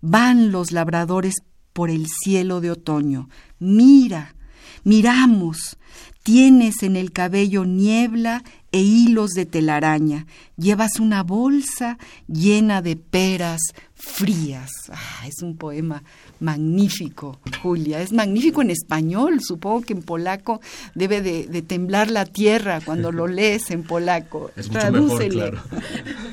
van 0.00 0.52
los 0.52 0.72
labradores 0.72 1.36
por 1.72 1.90
el 1.90 2.06
cielo 2.08 2.60
de 2.60 2.70
otoño. 2.70 3.28
Mira, 3.58 4.34
miramos. 4.84 5.76
Tienes 6.22 6.82
en 6.82 6.96
el 6.96 7.12
cabello 7.12 7.64
niebla 7.64 8.44
e 8.70 8.80
hilos 8.80 9.30
de 9.30 9.46
telaraña. 9.46 10.26
Llevas 10.56 11.00
una 11.00 11.22
bolsa 11.22 11.98
llena 12.26 12.82
de 12.82 12.96
peras, 12.96 13.60
frías. 13.98 14.70
Ah, 14.90 15.26
es 15.26 15.42
un 15.42 15.56
poema 15.56 16.02
magnífico, 16.40 17.38
Julia. 17.62 18.00
Es 18.00 18.12
magnífico 18.12 18.62
en 18.62 18.70
español. 18.70 19.40
Supongo 19.40 19.82
que 19.82 19.92
en 19.92 20.02
polaco 20.02 20.60
debe 20.94 21.20
de, 21.20 21.62
temblar 21.62 22.10
la 22.10 22.24
tierra 22.24 22.80
cuando 22.84 23.12
lo 23.12 23.26
lees 23.38 23.70
en 23.70 23.82
polaco. 23.82 24.50
Es 24.56 24.68
claro. 24.68 25.02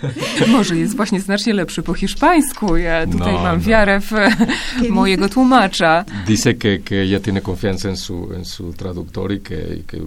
Może 0.47 0.77
jest 0.77 0.95
właśnie 0.95 1.21
znacznie 1.21 1.53
lepszy 1.53 1.83
po 1.83 1.93
hiszpańsku. 1.93 2.77
Ja 2.77 3.07
tutaj 3.07 3.33
no, 3.33 3.43
mam 3.43 3.57
no. 3.57 3.63
wiarę 3.63 3.99
w 3.99 4.11
mojego 4.89 5.29
tłumacza. 5.29 6.05
Dice 6.27 6.53
que, 6.53 6.79
que 6.79 7.01
ella 7.01 7.19
tiene 7.19 7.41
confianza 7.41 7.89
en 7.89 7.97
su, 7.97 8.33
en 8.33 8.45
su 8.45 8.73
traductor 8.73 9.31
y 9.31 9.39
que, 9.39 9.83
que 9.87 10.01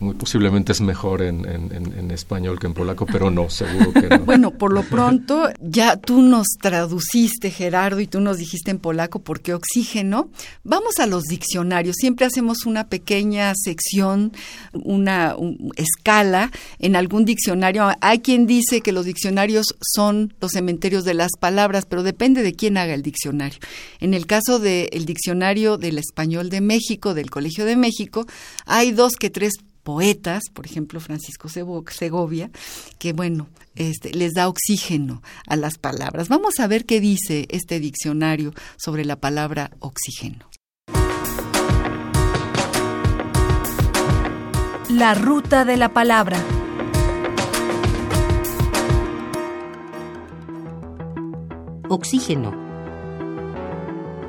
muy 0.00 0.14
posiblemente 0.14 0.72
es 0.72 0.80
mejor 0.80 1.22
en, 1.22 1.46
en, 1.46 1.92
en, 1.98 2.10
español 2.10 2.58
que 2.58 2.66
en 2.66 2.74
polaco, 2.74 3.06
pero 3.06 3.30
no, 3.30 3.50
seguro 3.50 3.92
que 3.92 4.08
no. 4.08 4.18
Bueno, 4.18 4.50
por 4.50 4.72
lo 4.72 4.82
pronto 4.82 5.48
ya 5.60 5.96
tú 5.96 6.22
nos 6.22 6.46
traduciste, 7.00 7.50
Gerardo, 7.50 8.00
y 8.00 8.06
tú 8.06 8.20
nos 8.20 8.38
dijiste 8.38 8.70
en 8.70 8.78
polaco 8.78 9.20
por 9.20 9.40
qué 9.40 9.54
oxígeno. 9.54 10.30
Vamos 10.64 10.98
a 10.98 11.06
los 11.06 11.24
diccionarios. 11.24 11.96
Siempre 11.98 12.26
hacemos 12.26 12.66
una 12.66 12.88
pequeña 12.88 13.52
sección, 13.56 14.32
una 14.72 15.34
escala 15.76 16.50
en 16.78 16.96
algún 16.96 17.24
diccionario. 17.24 17.88
Hay 18.00 18.20
quien 18.20 18.46
dice 18.46 18.80
que 18.80 18.92
los 18.92 19.06
diccionarios 19.06 19.66
son 19.94 20.34
los 20.40 20.52
cementerios 20.52 21.04
de 21.04 21.14
las 21.14 21.30
palabras, 21.38 21.86
pero 21.88 22.02
depende 22.02 22.42
de 22.42 22.52
quién 22.52 22.76
haga 22.76 22.94
el 22.94 23.02
diccionario. 23.02 23.58
En 24.00 24.14
el 24.14 24.26
caso 24.26 24.58
del 24.58 25.04
diccionario 25.06 25.78
del 25.78 25.98
español 25.98 26.50
de 26.50 26.60
México, 26.60 27.14
del 27.14 27.30
Colegio 27.30 27.64
de 27.64 27.76
México, 27.76 28.26
hay 28.66 28.92
dos 28.92 29.12
que 29.18 29.30
tres 29.30 29.54
poetas, 29.82 30.44
por 30.52 30.66
ejemplo 30.66 31.00
Francisco 31.00 31.48
Segovia, 31.48 32.50
que 32.98 33.12
bueno, 33.12 33.48
este, 33.74 34.12
les 34.12 34.34
da 34.34 34.48
oxígeno 34.48 35.22
a 35.46 35.56
las 35.56 35.78
palabras. 35.78 36.28
Vamos 36.28 36.60
a 36.60 36.66
ver 36.66 36.84
qué 36.84 37.00
dice 37.00 37.46
este 37.50 37.80
diccionario 37.80 38.52
sobre 38.76 39.04
la 39.04 39.16
palabra 39.16 39.70
oxígeno. 39.78 40.50
La 44.90 45.14
ruta 45.14 45.64
de 45.64 45.76
la 45.76 45.90
palabra. 45.90 46.42
Oxígeno. 51.88 52.52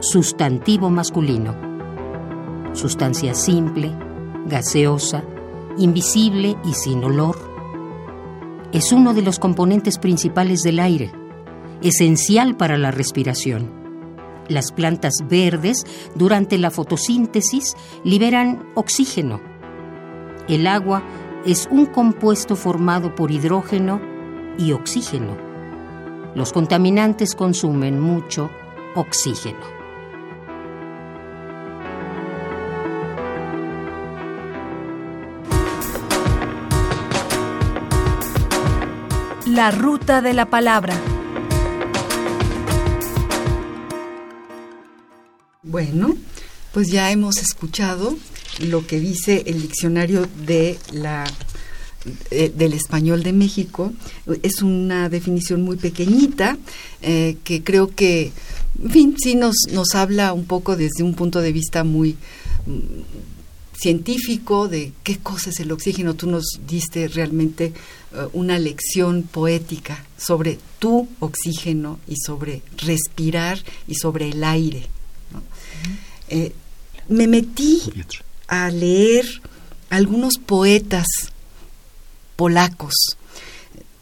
Sustantivo 0.02 0.90
masculino. 0.90 1.56
Sustancia 2.74 3.34
simple, 3.34 3.92
gaseosa, 4.46 5.24
invisible 5.78 6.58
y 6.64 6.74
sin 6.74 7.04
olor. 7.04 7.38
Es 8.72 8.92
uno 8.92 9.14
de 9.14 9.22
los 9.22 9.40
componentes 9.40 9.98
principales 9.98 10.62
del 10.62 10.80
aire, 10.80 11.12
esencial 11.82 12.56
para 12.56 12.78
la 12.78 12.92
respiración. 12.92 13.72
Las 14.48 14.72
plantas 14.72 15.14
verdes, 15.30 15.86
durante 16.16 16.58
la 16.58 16.72
fotosíntesis, 16.72 17.76
liberan 18.04 18.68
oxígeno. 18.76 19.42
El 20.48 20.68
agua 20.68 21.04
es 21.46 21.68
un 21.72 21.86
compuesto 21.86 22.56
formado 22.56 23.16
por 23.16 23.32
hidrógeno 23.32 24.02
y 24.58 24.74
oxígeno. 24.74 25.38
Los 26.36 26.54
contaminantes 26.54 27.36
consumen 27.36 28.00
mucho 28.00 28.50
oxígeno. 28.96 29.81
La 39.62 39.70
ruta 39.70 40.24
de 40.24 40.34
la 40.34 40.48
palabra. 40.48 41.00
Bueno, 45.62 46.18
pues 46.74 46.88
ya 46.90 47.12
hemos 47.12 47.38
escuchado 47.38 48.18
lo 48.60 48.88
que 48.88 49.00
dice 49.00 49.44
el 49.46 49.62
diccionario 49.62 50.28
de 50.48 50.80
la 50.92 51.32
eh, 52.32 52.52
del 52.56 52.74
español 52.74 53.22
de 53.22 53.34
México. 53.34 53.94
Es 54.42 54.64
una 54.64 55.10
definición 55.10 55.62
muy 55.62 55.78
pequeñita 55.78 56.58
eh, 57.04 57.38
que 57.44 57.64
creo 57.64 57.94
que, 57.94 58.32
en 58.84 58.90
fin, 58.90 59.16
sí 59.16 59.36
nos, 59.36 59.58
nos 59.72 59.94
habla 59.94 60.34
un 60.34 60.46
poco 60.46 60.76
desde 60.76 61.04
un 61.04 61.14
punto 61.14 61.40
de 61.40 61.52
vista 61.52 61.84
muy 61.84 62.18
mm, 62.66 63.78
científico 63.80 64.68
de 64.68 64.92
qué 65.04 65.20
cosa 65.20 65.52
es 65.52 65.60
el 65.60 65.72
oxígeno. 65.72 66.16
Tú 66.16 66.26
nos 66.26 66.46
diste 66.68 67.08
realmente 67.08 67.74
una 68.34 68.60
lección 68.60 69.24
poética 69.24 70.04
sobre 70.18 70.60
tu 70.80 71.08
oxígeno 71.20 72.00
y 72.08 72.16
sobre 72.18 72.62
respirar 72.78 73.60
y 73.88 73.96
sobre 73.96 74.30
el 74.30 74.44
aire. 74.44 74.88
Eh, 76.28 76.54
me 77.08 77.28
metí 77.28 77.82
a 78.48 78.70
leer 78.70 79.26
algunos 79.90 80.38
poetas 80.38 81.06
polacos. 82.36 83.18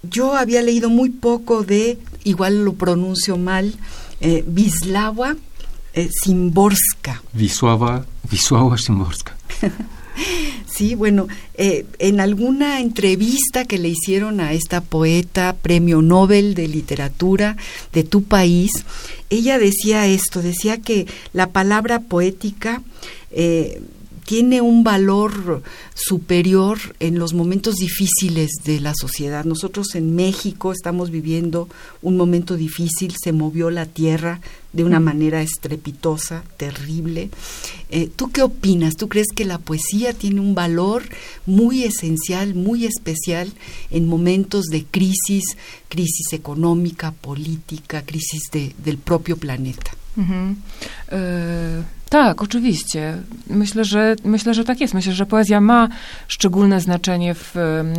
Yo 0.03 0.35
había 0.35 0.61
leído 0.61 0.89
muy 0.89 1.09
poco 1.09 1.63
de, 1.63 1.97
igual 2.23 2.63
lo 2.63 2.73
pronuncio 2.73 3.37
mal, 3.37 3.73
eh, 4.21 4.43
Wisława 4.47 5.35
eh, 5.93 6.09
Szymborska. 6.23 7.21
Wisława, 7.33 8.05
Wisława 8.29 8.77
Szymborska. 8.77 9.35
Sí, 10.67 10.95
bueno, 10.95 11.27
eh, 11.55 11.85
en 11.99 12.19
alguna 12.19 12.79
entrevista 12.79 13.65
que 13.65 13.77
le 13.77 13.89
hicieron 13.89 14.39
a 14.39 14.53
esta 14.53 14.81
poeta, 14.81 15.55
premio 15.61 16.01
Nobel 16.01 16.53
de 16.53 16.67
literatura 16.67 17.57
de 17.91 18.03
tu 18.03 18.23
país, 18.23 18.71
ella 19.29 19.59
decía 19.59 20.07
esto, 20.07 20.41
decía 20.41 20.79
que 20.81 21.05
la 21.33 21.49
palabra 21.49 21.99
poética 21.99 22.81
eh, 23.31 23.81
tiene 24.29 24.61
un 24.61 24.83
valor 24.83 25.63
superior 25.95 26.77
en 26.99 27.17
los 27.17 27.33
momentos 27.33 27.77
difíciles 27.77 28.51
de 28.63 28.79
la 28.79 28.93
sociedad. 28.93 29.43
Nosotros 29.43 29.95
en 29.95 30.15
México 30.15 30.71
estamos 30.71 31.09
viviendo 31.09 31.67
un 32.03 32.15
momento 32.15 32.55
difícil, 32.55 33.15
se 33.19 33.31
movió 33.31 33.71
la 33.71 33.87
tierra 33.87 34.39
de 34.71 34.83
una 34.83 34.99
manera 34.99 35.41
estrepitosa, 35.41 36.43
terrible. 36.57 37.31
Eh, 37.89 38.07
¿Tú 38.15 38.29
qué 38.29 38.43
opinas? 38.43 38.97
¿Tú 38.97 39.09
crees 39.09 39.29
que 39.33 39.45
la 39.45 39.57
poesía 39.57 40.13
tiene 40.13 40.41
un 40.41 40.53
valor 40.53 41.01
muy 41.47 41.83
esencial, 41.83 42.53
muy 42.53 42.85
especial 42.85 43.51
en 43.89 44.07
momentos 44.07 44.65
de 44.65 44.85
crisis, 44.85 45.43
crisis 45.87 46.33
económica, 46.33 47.13
política, 47.13 48.03
crisis 48.05 48.43
de, 48.51 48.75
del 48.85 48.99
propio 48.99 49.37
planeta? 49.37 49.89
Tak, 52.09 52.41
oczywiście. 52.41 53.17
Myślę 53.47 53.85
że, 53.85 54.15
myślę, 54.23 54.53
że 54.53 54.63
tak 54.63 54.81
jest. 54.81 54.93
Myślę, 54.93 55.13
że 55.13 55.25
poezja 55.25 55.61
ma 55.61 55.87
szczególne 56.27 56.81
znaczenie 56.81 57.35
w, 57.35 57.55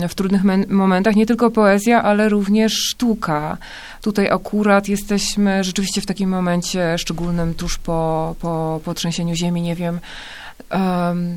w 0.08 0.14
trudnych 0.14 0.42
momentach. 0.68 1.16
Nie 1.16 1.26
tylko 1.26 1.50
poezja, 1.50 2.02
ale 2.02 2.28
również 2.28 2.72
sztuka. 2.72 3.58
Tutaj 4.02 4.28
akurat 4.30 4.88
jesteśmy 4.88 5.64
rzeczywiście 5.64 6.00
w 6.00 6.06
takim 6.06 6.30
momencie 6.30 6.98
szczególnym 6.98 7.54
tuż 7.54 7.78
po, 7.78 8.34
po, 8.40 8.80
po 8.84 8.94
trzęsieniu 8.94 9.34
ziemi. 9.34 9.62
Nie 9.62 9.76
wiem, 9.76 10.00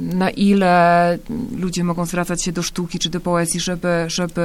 na 0.02 0.30
ile 0.30 1.18
ludzie 1.56 1.84
mogą 1.84 2.06
zwracać 2.06 2.44
się 2.44 2.52
do 2.52 2.64
sztuki 2.64 3.00
czy 3.00 3.10
do 3.10 3.20
poezji, 3.20 3.60
żeby, 3.60 4.06
żeby 4.08 4.42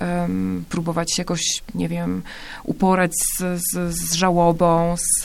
um, 0.00 0.64
próbować 0.68 1.18
jakoś, 1.18 1.62
nie 1.74 1.88
wiem, 1.88 2.22
uporać 2.64 3.12
z, 3.14 3.38
z, 3.38 3.94
z 3.94 4.14
żałobą, 4.14 4.96
z, 4.96 5.22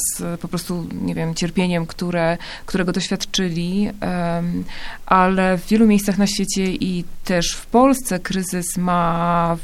z, 0.00 0.40
po 0.40 0.48
prostu, 0.48 0.86
nie 1.02 1.14
wiem, 1.14 1.34
cierpieniem, 1.34 1.86
które, 1.86 2.38
którego 2.66 2.92
doświadczyli, 2.92 3.90
um, 4.00 4.64
ale 5.06 5.58
w 5.58 5.66
wielu 5.66 5.86
miejscach 5.86 6.18
na 6.18 6.26
świecie 6.26 6.64
i 6.64 7.04
też 7.24 7.52
w 7.52 7.66
Polsce 7.66 8.18
kryzys 8.18 8.76
ma 8.76 9.56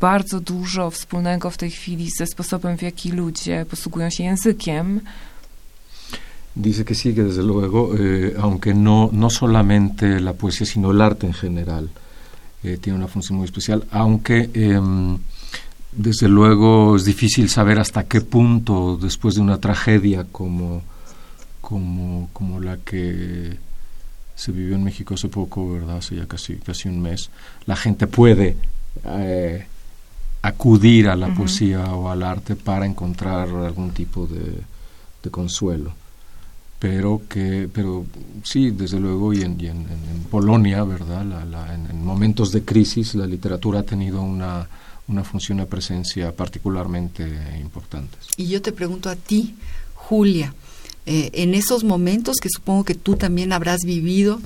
bardzo 0.00 0.40
dużo 0.40 0.90
wspólnego 0.90 1.50
w 1.50 1.56
tej 1.56 1.70
chwili 1.70 2.10
ze 2.18 2.26
sposobem, 2.26 2.78
w 2.78 2.82
jaki 2.82 3.12
ludzie 3.12 3.66
posługują 3.70 4.10
się 4.10 4.24
językiem, 4.24 5.00
Dice 6.54 6.84
que 6.84 6.94
sí, 6.94 7.12
que 7.14 7.24
desde 7.24 7.42
luego, 7.42 7.96
eh, 7.98 8.36
aunque 8.38 8.74
no, 8.74 9.10
no 9.12 9.28
solamente 9.28 10.20
la 10.20 10.34
poesía, 10.34 10.66
sino 10.66 10.92
el 10.92 11.00
arte 11.00 11.26
en 11.26 11.32
general 11.32 11.90
eh, 12.62 12.78
tiene 12.80 12.96
una 12.96 13.08
función 13.08 13.38
muy 13.38 13.44
especial, 13.44 13.84
aunque 13.90 14.50
em, 14.54 15.18
desde 15.90 16.28
luego 16.28 16.94
es 16.94 17.04
difícil 17.04 17.48
saber 17.48 17.80
hasta 17.80 18.04
qué 18.04 18.20
punto, 18.20 18.96
después 18.96 19.34
de 19.34 19.40
una 19.40 19.58
tragedia 19.58 20.26
como, 20.30 20.82
como, 21.60 22.30
como 22.32 22.60
la 22.60 22.76
que 22.76 23.56
se 24.36 24.52
vivió 24.52 24.76
en 24.76 24.84
México 24.84 25.14
hace 25.14 25.28
poco, 25.28 25.72
¿verdad? 25.72 25.96
Hace 25.96 26.14
ya 26.14 26.26
casi, 26.26 26.54
casi 26.56 26.88
un 26.88 27.02
mes, 27.02 27.30
la 27.66 27.74
gente 27.74 28.06
puede 28.06 28.56
eh, 29.04 29.66
acudir 30.42 31.08
a 31.08 31.16
la 31.16 31.34
poesía 31.34 31.82
o 31.94 32.08
al 32.10 32.22
arte 32.22 32.54
para 32.54 32.86
encontrar 32.86 33.48
algún 33.48 33.90
tipo 33.90 34.28
de, 34.28 34.60
de 35.20 35.30
consuelo 35.32 36.03
pero 36.78 37.22
que 37.28 37.68
pero 37.72 38.04
sí 38.42 38.70
desde 38.70 39.00
luego 39.00 39.32
y 39.32 39.42
en, 39.42 39.54
Polonia 40.30 40.82
verdad 40.84 41.22
en, 41.72 42.04
momentos 42.04 42.50
de 42.50 42.64
crisis 42.64 43.14
la 43.14 43.26
literatura 43.26 43.80
ha 43.80 43.82
tenido 43.84 44.22
una 44.22 44.68
una 45.06 45.22
función 45.22 45.58
de 45.58 45.66
presencia 45.66 46.34
particularmente 46.34 47.22
importante. 47.60 48.16
Y 48.36 48.46
yo 48.46 48.62
te 48.62 48.72
pregunto 48.72 49.10
a 49.10 49.16
ti 49.16 49.54
Julia 49.94 50.54
eh, 51.06 51.30
en 51.34 51.54
esos 51.54 51.84
momentos 51.84 52.36
que 52.40 52.48
supongo 52.48 52.84
que 52.84 52.94
tú 52.94 53.16
también 53.16 53.52
habrás 53.52 53.80
vivido 53.84 54.40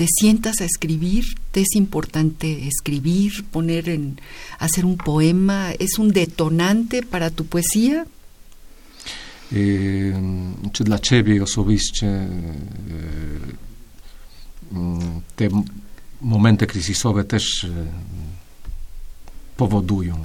te 0.00 0.06
sientas 0.08 0.62
a 0.62 0.64
escribir, 0.64 1.24
te 1.52 1.60
es 1.60 1.74
importante 1.74 2.66
escribir, 2.66 3.44
poner 3.44 3.90
en 3.90 4.18
hacer 4.58 4.86
un 4.86 4.96
poema, 4.96 5.72
es 5.72 5.98
un 5.98 6.08
detonante 6.12 7.02
para 7.02 7.28
tu 7.28 7.44
poesía? 7.44 8.06
Czy 10.72 10.84
dla 10.84 10.98
Ciebie 10.98 11.42
osobiście 11.42 12.28
te 15.36 15.48
momenty 16.20 16.66
kryzysowe 16.66 17.24
też 17.24 17.66
powodują 19.56 20.16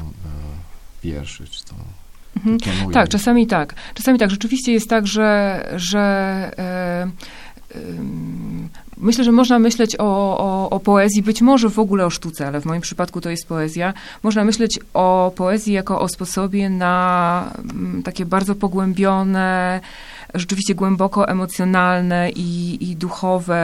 wiersze, 1.03 1.47
czy 1.47 1.65
to 1.65 1.75
Mhm. 2.35 2.91
Tak, 2.93 3.09
czasami 3.09 3.47
tak. 3.47 3.75
Czasami 3.93 4.19
tak. 4.19 4.31
Rzeczywiście 4.31 4.71
jest 4.71 4.89
tak, 4.89 5.07
że, 5.07 5.61
że 5.75 5.99
e, 6.57 7.11
Myślę, 8.97 9.23
że 9.23 9.31
można 9.31 9.59
myśleć 9.59 9.95
o, 9.99 10.37
o, 10.37 10.69
o, 10.69 10.79
poezji, 10.79 11.23
być 11.23 11.41
może 11.41 11.69
w 11.69 11.79
ogóle 11.79 12.05
o 12.05 12.09
sztuce, 12.09 12.47
ale 12.47 12.61
w 12.61 12.65
moim 12.65 12.81
przypadku 12.81 13.21
to 13.21 13.29
jest 13.29 13.47
poezja. 13.47 13.93
Można 14.23 14.43
myśleć 14.43 14.79
o 14.93 15.31
poezji 15.35 15.73
jako 15.73 15.99
o 15.99 16.07
sposobie 16.07 16.69
na 16.69 17.51
mm, 17.57 18.03
takie 18.03 18.25
bardzo 18.25 18.55
pogłębione, 18.55 19.79
rzeczywiście 20.35 20.75
głęboko 20.75 21.27
emocjonalne 21.27 22.29
i, 22.29 22.77
i 22.89 22.95
duchowe 22.95 23.55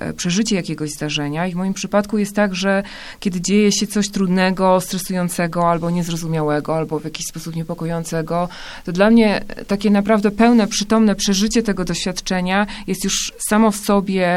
e, 0.00 0.12
przeżycie 0.12 0.56
jakiegoś 0.56 0.90
zdarzenia. 0.90 1.46
I 1.46 1.52
w 1.52 1.56
moim 1.56 1.74
przypadku 1.74 2.18
jest 2.18 2.36
tak, 2.36 2.54
że 2.54 2.82
kiedy 3.20 3.40
dzieje 3.40 3.72
się 3.72 3.86
coś 3.86 4.08
trudnego, 4.08 4.80
stresującego 4.80 5.70
albo 5.70 5.90
niezrozumiałego, 5.90 6.76
albo 6.76 7.00
w 7.00 7.04
jakiś 7.04 7.26
sposób 7.26 7.56
niepokojącego, 7.56 8.48
to 8.84 8.92
dla 8.92 9.10
mnie 9.10 9.44
takie 9.66 9.90
naprawdę 9.90 10.30
pełne, 10.30 10.66
przytomne 10.66 11.14
przeżycie 11.14 11.62
tego 11.62 11.84
doświadczenia 11.84 12.66
jest 12.86 13.04
już 13.04 13.32
samo 13.38 13.70
w 13.70 13.76
sobie 13.76 14.28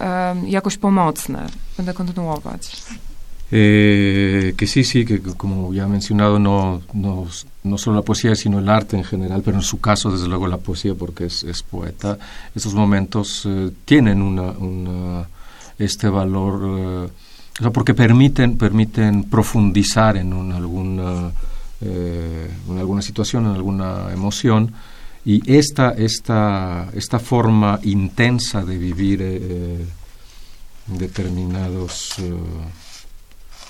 um, 0.00 0.48
jakoś 0.48 0.76
pomocne. 0.76 1.46
Będę 1.76 1.94
kontynuować. 1.94 2.76
Eh, 3.52 4.54
que 4.56 4.66
sí, 4.66 4.84
sí, 4.84 5.04
que 5.04 5.18
como 5.36 5.74
ya 5.74 5.88
mencionado, 5.88 6.38
no, 6.38 6.80
no, 6.94 7.26
no, 7.62 7.76
solo 7.76 7.96
la 7.96 8.02
poesía, 8.02 8.34
sino 8.34 8.58
el 8.58 8.68
arte 8.68 8.96
en 8.96 9.04
general, 9.04 9.42
pero 9.44 9.58
en 9.58 9.62
su 9.62 9.80
caso, 9.80 10.10
desde 10.10 10.28
luego, 10.28 10.46
la 10.46 10.56
poesía, 10.56 10.94
porque 10.94 11.26
es, 11.26 11.44
es 11.44 11.62
poeta, 11.62 12.18
estos 12.54 12.74
momentos 12.74 13.46
eh, 13.46 13.70
tienen 13.84 14.22
una, 14.22 15.26
este 15.78 16.08
valor, 16.08 17.08
eh, 17.60 17.70
porque 17.72 17.92
permiten, 17.92 18.56
permiten 18.56 19.24
profundizar 19.24 20.16
en 20.16 20.32
una, 20.32 20.56
alguna, 20.56 21.32
eh, 21.82 22.50
en 22.68 22.78
alguna 22.78 23.02
situación, 23.02 23.46
en 23.46 23.52
alguna 23.52 24.10
emoción, 24.12 24.72
y 25.22 25.42
esta, 25.52 25.90
esta, 25.90 26.88
esta 26.94 27.18
forma 27.18 27.78
intensa 27.82 28.64
de 28.64 28.78
vivir 28.78 29.86
determinados 30.86 32.16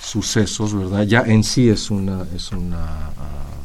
sucesos, 0.00 0.74
¿verdad? 0.74 1.02
Ya 1.02 1.22
en 1.22 1.42
sí 1.42 1.68
es 1.68 1.90
una, 1.90 2.24
es 2.34 2.52
una 2.52 3.10
ah, 3.18 3.59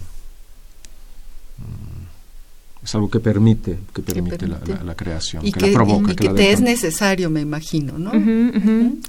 es 2.85 2.93
algo 2.93 3.09
que 3.09 3.19
permite, 3.19 3.79
que 3.91 4.03
permite, 4.03 4.47
La, 4.47 4.95
creación, 4.95 5.43
y 5.43 5.51
que, 5.51 5.67
la 5.67 5.73
provoca. 5.73 6.11
Y 6.11 6.15
que, 6.15 6.29
te 6.29 6.51
es 6.51 6.61
necesario, 6.61 7.31
me 7.31 7.41
imagino, 7.41 7.97
¿no? 7.97 8.11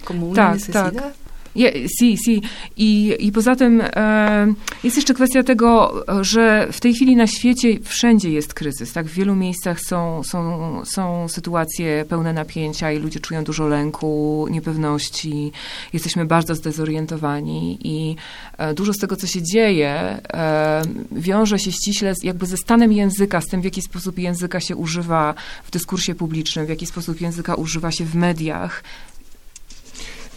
Como 0.03 0.31
una 0.31 0.55
necesidad. 0.55 1.15
Je, 1.57 1.89
si, 1.89 2.17
si. 2.25 2.43
I, 2.77 3.17
I 3.19 3.33
poza 3.33 3.57
tym 3.57 3.83
e, 3.85 4.55
jest 4.85 4.97
jeszcze 4.97 5.15
kwestia 5.15 5.43
tego, 5.43 5.95
że 6.21 6.69
w 6.73 6.81
tej 6.81 6.95
chwili 6.95 7.17
na 7.17 7.27
świecie 7.27 7.79
wszędzie 7.83 8.31
jest 8.31 8.55
kryzys. 8.55 8.93
Tak? 8.93 9.07
W 9.07 9.13
wielu 9.13 9.37
miejscach 9.37 9.81
są, 9.81 10.23
są, 10.23 10.83
są 10.85 11.29
sytuacje 11.29 12.05
pełne 12.09 12.33
napięcia 12.33 12.93
i 12.93 12.99
ludzie 12.99 13.21
czują 13.21 13.45
dużo 13.45 13.69
lęku, 13.69 14.47
niepewności. 14.51 15.53
Jesteśmy 15.93 16.27
bardzo 16.27 16.55
zdezorientowani 16.55 17.79
i 17.85 18.17
e, 18.59 18.75
dużo 18.75 18.93
z 18.93 18.97
tego, 18.97 19.17
co 19.17 19.27
się 19.27 19.43
dzieje, 19.43 19.91
e, 19.91 20.83
wiąże 21.13 21.59
się 21.59 21.73
ściśle 21.73 22.15
z, 22.15 22.25
jakby 22.25 22.47
ze 22.47 22.57
stanem 22.57 22.93
języka, 22.93 23.41
z 23.41 23.47
tym, 23.47 23.61
w 23.61 23.65
jaki 23.65 23.83
sposób 23.83 24.19
języka 24.19 24.61
się 24.61 24.77
używa 24.77 25.35
w 25.65 25.71
dyskursie 25.71 26.15
publicznym, 26.15 26.67
w 26.67 26.69
jaki 26.69 26.87
sposób 26.87 27.21
języka 27.21 27.55
używa 27.55 27.91
się 27.91 28.05
w 28.05 28.15
mediach, 28.15 28.83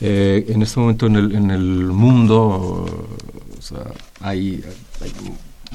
Eh, 0.02 0.46
en 0.48 0.62
este 0.62 0.80
momento 0.80 1.08
en 1.08 1.16
el, 1.18 1.36
en 1.36 1.52
el 1.52 1.86
mundo 1.88 3.18
hay, 4.22 4.64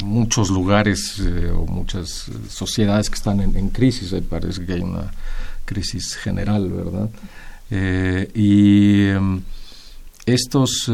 muchos 0.03 0.51
lugares 0.51 1.21
eh, 1.21 1.51
o 1.51 1.67
muchas 1.67 2.31
sociedades 2.49 3.09
que 3.09 3.17
están 3.17 3.41
en, 3.41 3.69
crisis, 3.69 4.15
parece 4.29 4.65
que 4.65 4.73
hay 4.73 4.81
una 4.81 5.13
crisis 5.65 6.17
general, 6.17 6.71
¿verdad? 6.71 7.11
Eh, 7.71 8.31
y 8.35 9.09
em, 9.09 9.43
estos, 10.27 10.91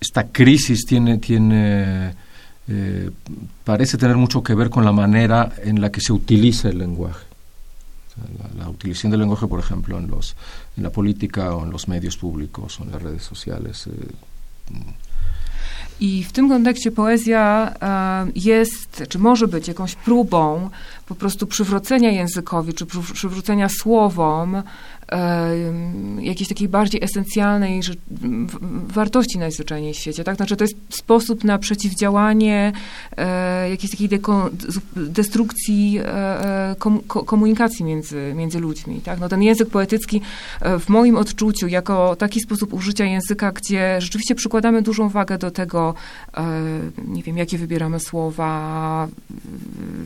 esta 0.00 0.28
crisis 0.28 0.84
tiene, 0.86 1.18
tiene 1.18 2.14
parece 3.64 3.96
tener 3.96 4.16
mucho 4.16 4.42
que 4.42 4.54
ver 4.54 4.70
con 4.70 4.84
la 4.84 4.92
manera 4.92 5.52
en 5.64 5.80
la 5.80 5.90
que 5.90 6.00
se 6.00 6.12
utiliza 6.12 6.68
el 6.68 6.78
lenguaje 6.78 7.28
la, 8.56 8.68
utilización 8.68 9.10
del 9.10 9.20
lenguaje, 9.20 9.46
por 9.46 9.60
ejemplo, 9.60 9.98
en, 9.98 10.08
los, 10.08 10.36
en 10.78 10.84
la 10.84 10.90
política 10.90 11.54
o 11.54 11.64
en 11.64 11.70
los 11.70 11.88
medios 11.88 12.16
públicos 12.16 12.80
o 12.80 12.84
en 12.84 12.92
las 12.92 13.02
redes 13.02 13.22
sociales. 13.22 13.86
Eh, 13.86 14.72
I 16.00 16.24
w 16.24 16.32
tym 16.32 16.48
kontekście 16.48 16.90
poezja 16.90 17.74
e, 17.82 18.26
jest, 18.34 19.02
czy 19.08 19.18
może 19.18 19.48
być 19.48 19.68
jakąś 19.68 19.94
próbą 19.94 20.70
po 21.08 21.14
prostu 21.14 21.46
przywrócenia 21.46 22.10
językowi, 22.10 22.74
czy 22.74 22.86
przywrócenia 23.14 23.68
słowom 23.68 24.62
jakiejś 26.20 26.48
takiej 26.48 26.68
bardziej 26.68 27.04
esencjalnej 27.04 27.80
wartości 28.86 29.38
najzwyczajniej 29.38 29.94
w 29.94 29.96
świecie. 29.96 30.24
Tak? 30.24 30.36
Znaczy 30.36 30.56
to 30.56 30.64
jest 30.64 30.76
sposób 30.90 31.44
na 31.44 31.58
przeciwdziałanie 31.58 32.72
e, 33.16 33.70
jakiejś 33.70 33.90
takiej 33.90 34.08
destrukcji 34.96 35.98
e, 35.98 36.04
e, 36.04 36.76
komunikacji 37.26 37.84
między, 37.84 38.32
między 38.36 38.60
ludźmi. 38.60 39.00
Tak? 39.00 39.20
No 39.20 39.28
ten 39.28 39.42
język 39.42 39.70
poetycki 39.70 40.20
w 40.80 40.88
moim 40.88 41.16
odczuciu 41.16 41.68
jako 41.68 42.16
taki 42.16 42.40
sposób 42.40 42.72
użycia 42.74 43.04
języka, 43.04 43.52
gdzie 43.52 44.00
rzeczywiście 44.00 44.34
przykładamy 44.34 44.82
dużą 44.82 45.08
wagę 45.08 45.38
do 45.38 45.50
tego, 45.50 45.94
nie 47.04 47.22
wiem, 47.22 47.38
jakie 47.38 47.58
wybieramy 47.58 48.00
słowa, 48.00 49.08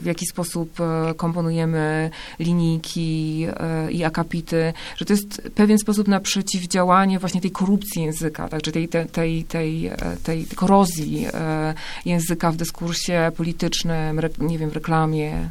w 0.03 0.05
jaki 0.05 0.27
sposób 0.27 0.79
komponujemy 1.17 2.11
linijki 2.39 3.47
i 3.91 4.05
akapity, 4.05 4.73
że 4.97 5.05
to 5.05 5.13
jest 5.13 5.43
pewien 5.55 5.79
sposób 5.79 6.09
na 6.09 6.21
przeciwdziałanie 6.21 7.19
właśnie 7.19 7.41
tej 7.41 7.51
korupcji 7.51 8.03
języka, 8.03 8.49
tak, 8.49 8.63
czy 8.63 8.73
tej, 8.73 8.89
tej, 8.89 9.07
tej, 9.09 9.45
tej, 9.45 9.91
tej 10.23 10.47
korozji 10.47 11.27
e, 11.35 11.75
języka 12.05 12.53
w 12.53 12.57
dyskursie 12.57 13.33
politycznym, 13.37 14.21
nie 14.39 14.59
wiem, 14.59 14.71
w 14.71 14.75
reklamie. 14.75 15.51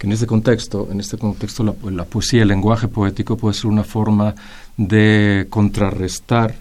que 0.00 0.06
en 0.06 0.14
este 0.14 0.26
contexto, 0.26 0.88
en 0.90 0.98
este 0.98 1.18
contexto 1.18 1.62
la, 1.62 1.74
la, 1.90 2.06
poesía, 2.06 2.40
el 2.40 2.48
lenguaje 2.48 2.88
poético 2.88 3.36
puede 3.36 3.52
ser 3.52 3.66
una 3.66 3.84
forma 3.84 4.34
de 4.78 5.46
contrarrestar, 5.50 6.54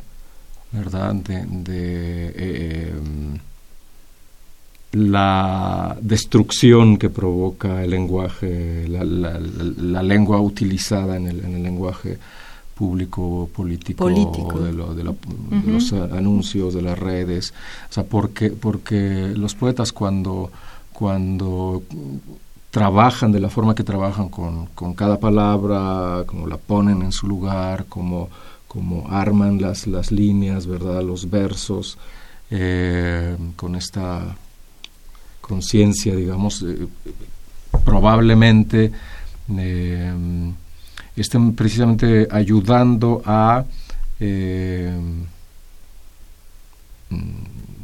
¿verdad? 0.74 1.16
De, 1.16 1.46
de 1.48 2.34
eh, 2.36 2.94
la 4.92 5.96
destrucción 6.02 6.98
que 6.98 7.10
provoca 7.10 7.84
el 7.84 7.92
lenguaje, 7.92 8.88
la, 8.88 9.04
la, 9.04 9.40
la 9.40 10.04
lengua 10.04 10.42
utilizada 10.42 11.16
en 11.18 11.28
el, 11.28 11.40
en 11.46 11.56
el, 11.56 11.64
lenguaje 11.64 12.18
público, 12.74 13.50
político, 13.54 14.10
De, 14.10 14.74
lo, 14.74 14.96
de, 14.96 15.04
los 15.04 15.94
anuncios, 15.94 16.74
de 16.74 16.82
las 16.82 16.98
redes. 16.98 17.54
O 17.90 17.94
sea, 17.94 18.04
porque, 18.04 18.50
porque 18.50 19.32
los 19.36 19.54
poetas 19.54 19.92
cuando, 19.92 20.52
cuando 20.92 21.84
trabajan 22.72 23.32
de 23.32 23.42
la 23.42 23.50
forma 23.50 23.76
que 23.76 23.84
trabajan 23.84 24.30
con, 24.30 24.68
con 24.68 24.96
cada 24.96 25.20
palabra, 25.20 26.24
como 26.26 26.48
la 26.48 26.58
ponen 26.58 27.04
en 27.04 27.12
su 27.12 27.28
lugar, 27.28 27.86
como, 27.86 28.30
como 28.68 29.08
arman 29.10 29.62
las, 29.62 29.86
las 29.86 30.12
líneas, 30.12 30.66
¿verdad? 30.66 31.04
Los 31.04 31.30
versos, 31.30 31.98
eh, 32.50 33.38
con 33.56 33.76
esta 33.76 34.36
conciencia, 35.50 36.16
digamos, 36.16 36.62
eh, 36.62 36.88
probablemente 37.84 38.92
eh, 39.58 40.14
estén 41.16 41.56
precisamente 41.56 42.28
ayudando 42.30 43.24
a, 43.26 43.66
eh, 44.20 44.94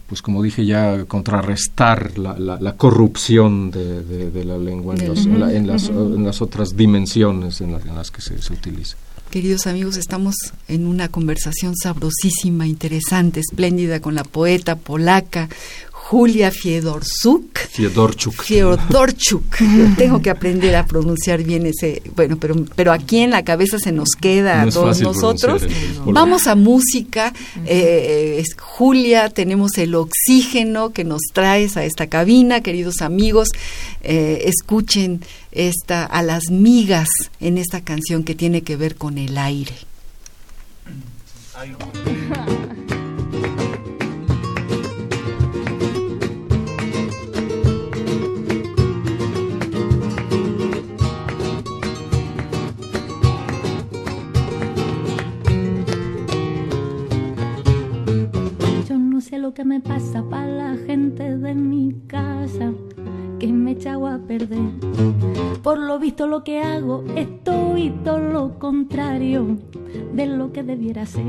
pues 0.07 0.21
como 0.21 0.43
dije 0.43 0.63
ya, 0.63 1.05
contrarrestar 1.05 2.19
la, 2.19 2.37
la, 2.37 2.73
corrupción 2.77 3.71
de, 3.71 4.03
de, 4.29 4.45
la 4.45 4.59
lengua 4.59 4.93
en, 4.93 5.09
las, 5.67 5.89
en, 5.89 6.23
las, 6.23 6.41
otras 6.41 6.77
dimensiones 6.77 7.61
en, 7.61 7.73
en 7.73 7.95
las 7.95 8.11
que 8.11 8.21
se, 8.21 8.39
se 8.39 8.53
utiliza. 8.53 8.95
Queridos 9.31 9.65
amigos, 9.65 9.97
estamos 9.97 10.35
en 10.67 10.85
una 10.85 11.09
conversación 11.09 11.75
sabrosísima, 11.75 12.67
interesante, 12.67 13.39
espléndida 13.39 13.99
con 13.99 14.13
la 14.13 14.23
poeta 14.23 14.75
polaca 14.75 15.49
Julia 16.07 16.51
Fiedorzuk. 16.51 17.57
Fiedorchuk. 17.57 18.43
Fiedorchuk. 18.43 19.55
tengo 19.97 20.21
que 20.21 20.29
aprender 20.29 20.75
a 20.75 20.85
pronunciar 20.85 21.41
bien 21.41 21.65
ese. 21.65 22.03
Bueno, 22.15 22.37
pero, 22.37 22.55
pero 22.75 22.91
aquí 22.91 23.21
en 23.21 23.31
la 23.31 23.43
cabeza 23.43 23.79
se 23.79 23.91
nos 23.91 24.09
queda 24.11 24.61
a 24.61 24.69
todos 24.69 25.01
nosotros. 25.01 25.63
Vamos 26.05 26.45
a 26.45 26.53
música. 26.53 27.33
Eh, 27.65 28.43
Julia, 28.59 29.31
tenemos 29.31 29.79
el 29.79 29.95
oxígeno 29.95 30.93
que 30.93 31.03
nos 31.03 31.21
traes 31.33 31.75
a 31.75 31.85
esta 31.85 32.05
cabina, 32.05 32.61
queridos 32.61 33.01
amigos. 33.01 33.49
Eh, 34.03 34.43
escuchen 34.45 35.21
esta, 35.51 36.05
a 36.05 36.21
las 36.21 36.51
migas 36.51 37.09
en 37.39 37.57
esta 37.57 37.81
canción 37.81 38.23
que 38.23 38.35
tiene 38.35 38.61
que 38.61 38.75
ver 38.75 38.95
con 38.95 39.17
el 39.17 39.39
aire. 39.39 39.73
lo 59.45 59.53
que 59.53 59.63
me 59.63 59.79
pasa 59.79 60.23
para 60.27 60.47
la 60.47 60.75
gente 60.87 61.37
de 61.37 61.53
mi 61.53 61.93
casa, 62.07 62.73
que 63.37 63.45
me 63.53 63.73
echado 63.73 64.07
a 64.07 64.17
perder. 64.17 64.71
Por 65.61 65.77
lo 65.77 65.99
visto 65.99 66.25
lo 66.25 66.43
que 66.43 66.61
hago 66.61 67.03
es 67.15 67.27
todo 67.43 68.17
lo 68.17 68.57
contrario 68.57 69.59
de 70.15 70.25
lo 70.25 70.51
que 70.51 70.63
debiera 70.63 71.05
ser. 71.05 71.23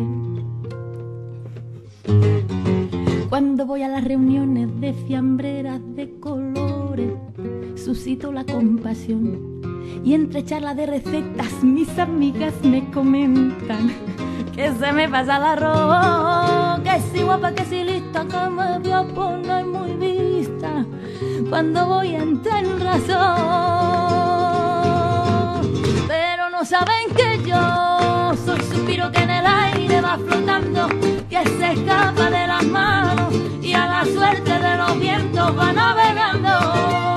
Cuando 3.28 3.66
voy 3.66 3.82
a 3.82 3.88
las 3.88 4.02
reuniones 4.02 4.80
de 4.80 4.94
fiambreras 4.94 5.82
de 5.94 6.18
colores, 6.18 7.12
suscito 7.74 8.32
la 8.32 8.44
compasión. 8.44 9.60
Y 10.02 10.14
entre 10.14 10.42
charlas 10.42 10.74
de 10.76 10.86
recetas, 10.86 11.62
mis 11.62 11.98
amigas 11.98 12.54
me 12.64 12.90
comentan 12.92 13.90
que 14.56 14.72
se 14.72 14.92
me 14.92 15.08
pasa 15.08 15.36
el 15.36 15.42
arroz, 15.44 16.80
que 16.82 17.00
si 17.12 17.22
guapa, 17.22 17.52
que 17.52 17.64
si 17.66 17.84
lista, 17.84 18.24
que 18.24 18.48
me 18.48 18.78
voy 18.78 18.90
a 18.90 19.02
poner 19.02 19.66
muy 19.66 19.92
vista 19.92 20.84
cuando 21.50 21.86
voy 21.86 22.14
en 22.14 22.42
razón. 22.80 23.26
Pero 26.08 26.50
no 26.50 26.64
saben 26.64 27.14
que 27.14 27.42
yo 27.46 28.32
soy 28.46 28.60
suspiro 28.62 29.12
que 29.12 29.22
en 29.24 29.30
el 29.30 29.46
aire 29.46 30.00
va 30.00 30.16
flotando, 30.16 30.88
que 31.28 31.44
se 31.58 31.72
escapa 31.72 32.30
de 32.30 32.46
las 32.46 32.64
manos 32.64 33.34
y 33.60 33.74
a 33.74 33.86
la 33.86 34.04
suerte 34.06 34.58
de 34.58 34.76
los 34.76 34.98
vientos 34.98 35.58
va 35.58 35.72
navegando. 35.72 37.15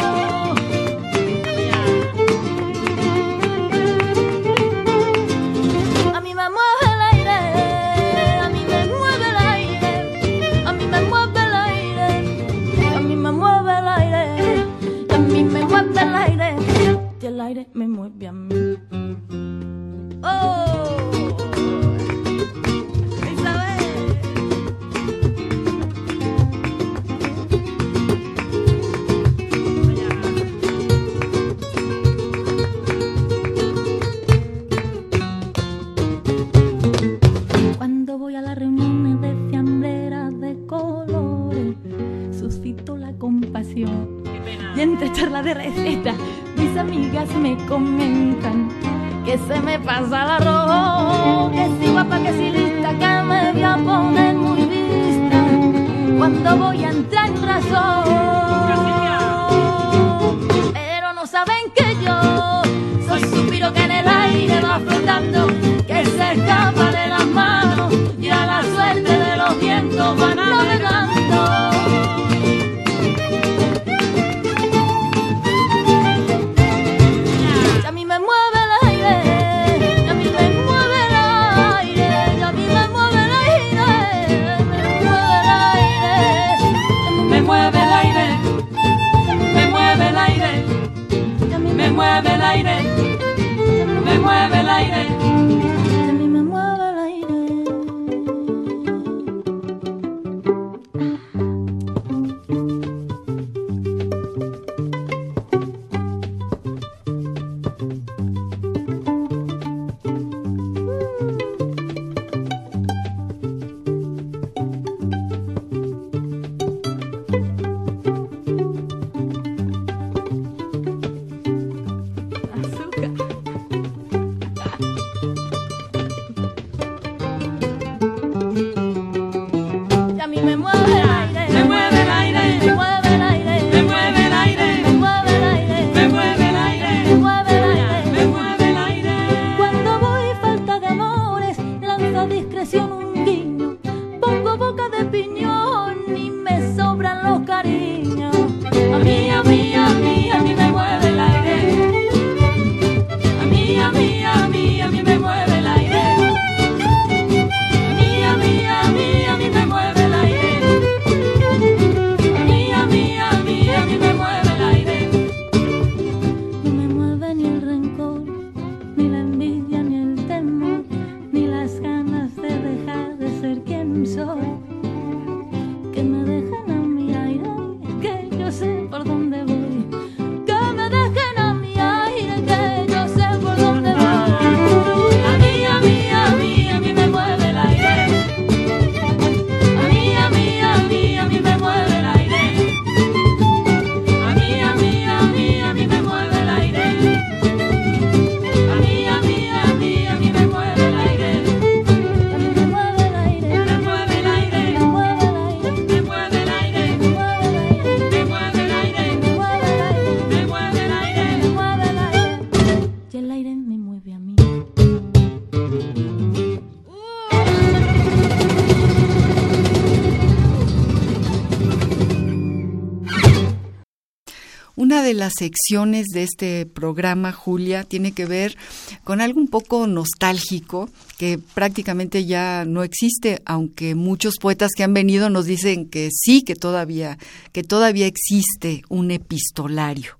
Las 225.13 225.33
secciones 225.37 226.07
de 226.13 226.23
este 226.23 226.65
programa, 226.65 227.31
Julia, 227.31 227.83
tiene 227.83 228.11
que 228.11 228.25
ver 228.25 228.57
con 229.03 229.21
algo 229.21 229.39
un 229.39 229.47
poco 229.47 229.87
nostálgico 229.87 230.89
que 231.17 231.39
prácticamente 231.53 232.25
ya 232.25 232.65
no 232.65 232.83
existe, 232.83 233.41
aunque 233.45 233.95
muchos 233.95 234.35
poetas 234.39 234.71
que 234.75 234.83
han 234.83 234.93
venido 234.93 235.29
nos 235.29 235.45
dicen 235.45 235.89
que 235.89 236.09
sí, 236.11 236.41
que 236.41 236.55
todavía, 236.55 237.17
que 237.51 237.63
todavía 237.63 238.07
existe 238.07 238.83
un 238.89 239.11
epistolario. 239.11 240.17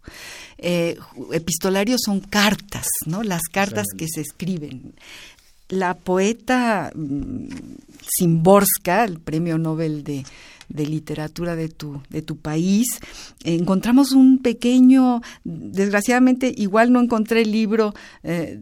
Eh, 0.58 0.97
epistolarios 1.32 2.02
son 2.04 2.19
cartas, 2.19 2.86
¿no? 3.06 3.23
Las 3.23 3.43
cartas 3.52 3.88
que 3.97 4.08
se 4.08 4.21
escriben. 4.21 4.93
La 5.69 5.93
poeta 5.93 6.91
mm, 6.93 7.47
Simborska, 8.17 9.06
el 9.06 9.19
premio 9.19 9.58
Nobel 9.58 10.04
de, 10.04 10.25
de 10.69 10.86
literatura 10.86 11.55
de 11.55 11.69
tu, 11.69 12.01
de 12.10 12.21
tu 12.21 12.38
país, 12.38 12.86
encontramos 13.43 14.12
un 14.12 14.39
pequeño, 14.39 15.21
desgraciadamente 15.43 16.53
igual 16.55 16.91
no 16.93 17.01
encontré 17.01 17.41
el 17.41 17.51
libro 17.51 17.93
eh, 18.23 18.62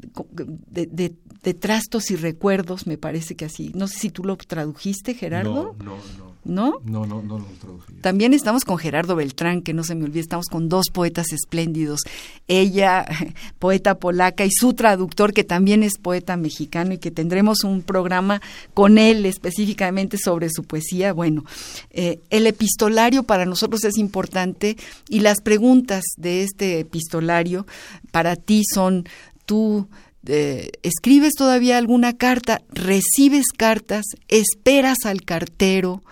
de, 0.69 0.85
de, 0.87 1.15
de 1.43 1.53
trastos 1.53 2.11
y 2.11 2.15
recuerdos, 2.15 2.87
me 2.87 2.97
parece 2.97 3.35
que 3.35 3.45
así. 3.45 3.71
No 3.75 3.87
sé 3.87 3.99
si 3.99 4.09
tú 4.09 4.23
lo 4.23 4.35
tradujiste, 4.37 5.13
Gerardo. 5.13 5.75
No, 5.79 5.85
no, 5.85 5.97
no. 6.17 6.26
¿No? 6.47 6.75
No, 6.85 7.05
no, 7.05 7.21
no 7.21 7.39
lo 7.39 7.45
traducí. 7.59 7.93
También 8.01 8.33
estamos 8.33 8.63
con 8.63 8.77
Gerardo 8.77 9.17
Beltrán, 9.17 9.61
que 9.61 9.73
no 9.73 9.83
se 9.83 9.95
me 9.95 10.05
olvide, 10.05 10.21
estamos 10.21 10.45
con 10.45 10.69
dos 10.69 10.85
poetas 10.93 11.33
espléndidos. 11.33 12.01
Ella, 12.47 13.05
poeta 13.59 13.95
polaca, 13.99 14.45
y 14.45 14.51
su 14.51 14.73
traductor, 14.73 15.33
que 15.33 15.43
también 15.43 15.83
es 15.83 15.97
poeta 15.97 16.37
mexicano 16.37 16.93
y 16.93 16.99
que 16.99 17.11
tendremos 17.11 17.65
un 17.65 17.81
programa 17.81 18.41
con 18.73 18.97
él 18.97 19.25
específicamente 19.25 20.17
sobre 20.17 20.49
su 20.49 20.63
poesía. 20.63 21.11
Bueno, 21.11 21.43
eh, 21.91 22.19
el 22.29 22.47
epistolario 22.47 23.23
para 23.23 23.45
nosotros 23.45 23.83
es 23.83 23.97
importante 23.97 24.77
y 25.09 25.19
las 25.19 25.41
preguntas 25.41 26.03
de 26.15 26.43
este 26.43 26.79
epistolario 26.79 27.67
para 28.11 28.37
ti 28.37 28.63
son 28.73 29.05
tú 29.45 29.87
eh, 30.27 30.71
escribes 30.83 31.33
todavía 31.33 31.77
alguna 31.77 32.13
carta, 32.13 32.61
recibes 32.69 33.47
cartas, 33.55 34.05
esperas 34.27 34.99
al 35.05 35.23
cartero, 35.23 36.03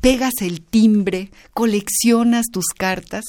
pegas 0.00 0.34
el 0.40 0.60
timbre, 0.60 1.30
coleccionas 1.52 2.46
tus 2.52 2.66
cartas, 2.66 3.24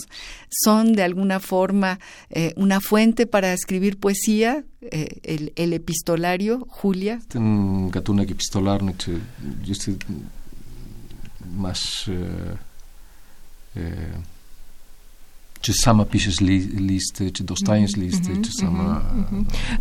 son 0.50 0.94
de 0.94 1.04
alguna 1.04 1.40
forma 1.40 2.00
eh, 2.30 2.54
una 2.56 2.80
fuente 2.80 3.26
para 3.26 3.54
escribir 3.54 3.98
poesía, 3.98 4.64
eh, 4.82 5.52
el, 5.56 5.74
epistolario, 5.74 6.66
Julia. 6.70 7.20
Ten 7.28 7.90
gatunek 7.92 8.32
czy 15.62 15.74
sama 15.74 16.06
piszesz 16.06 16.42
li, 16.42 16.60
listy, 16.60 17.32
czy 17.32 17.44
dostajesz 17.44 17.96
listy, 17.96 18.30
czy 18.42 18.52
sama... 18.52 19.02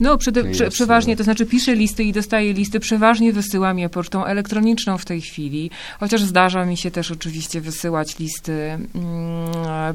No, 0.01 0.19
przede, 0.19 0.45
prze, 0.45 0.71
przeważnie, 0.71 1.17
to 1.17 1.25
znaczy 1.25 1.47
piszę 1.47 1.75
listy 1.75 2.05
i 2.05 2.13
dostaję 2.13 2.53
listy, 2.53 2.81
przeważnie 2.81 3.33
wysyłam 3.33 3.79
je 3.79 3.89
pocztą 3.89 4.25
elektroniczną 4.25 4.99
w 4.99 5.05
tej 5.05 5.21
chwili, 5.21 5.71
chociaż 6.01 6.23
zdarza 6.23 6.65
mi 6.65 6.77
się 6.77 6.91
też 6.91 7.11
oczywiście 7.11 7.61
wysyłać 7.61 8.19
listy 8.19 8.53
mm, 8.71 8.89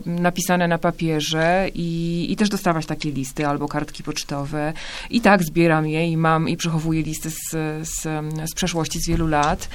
napisane 0.05 0.67
na 0.67 0.77
papierze 0.77 1.69
i, 1.75 2.27
i 2.29 2.35
też 2.35 2.49
dostawać 2.49 2.85
takie 2.85 3.11
listy 3.11 3.47
albo 3.47 3.67
kartki 3.67 4.03
pocztowe. 4.03 4.73
I 5.09 5.21
tak 5.21 5.43
zbieram 5.43 5.87
je 5.87 6.07
i 6.07 6.17
mam 6.17 6.49
i 6.49 6.57
przechowuję 6.57 7.01
listy 7.01 7.29
z, 7.29 7.51
z, 7.83 8.01
z 8.51 8.53
przeszłości 8.55 8.99
z 8.99 9.07
wielu 9.07 9.27
lat, 9.27 9.69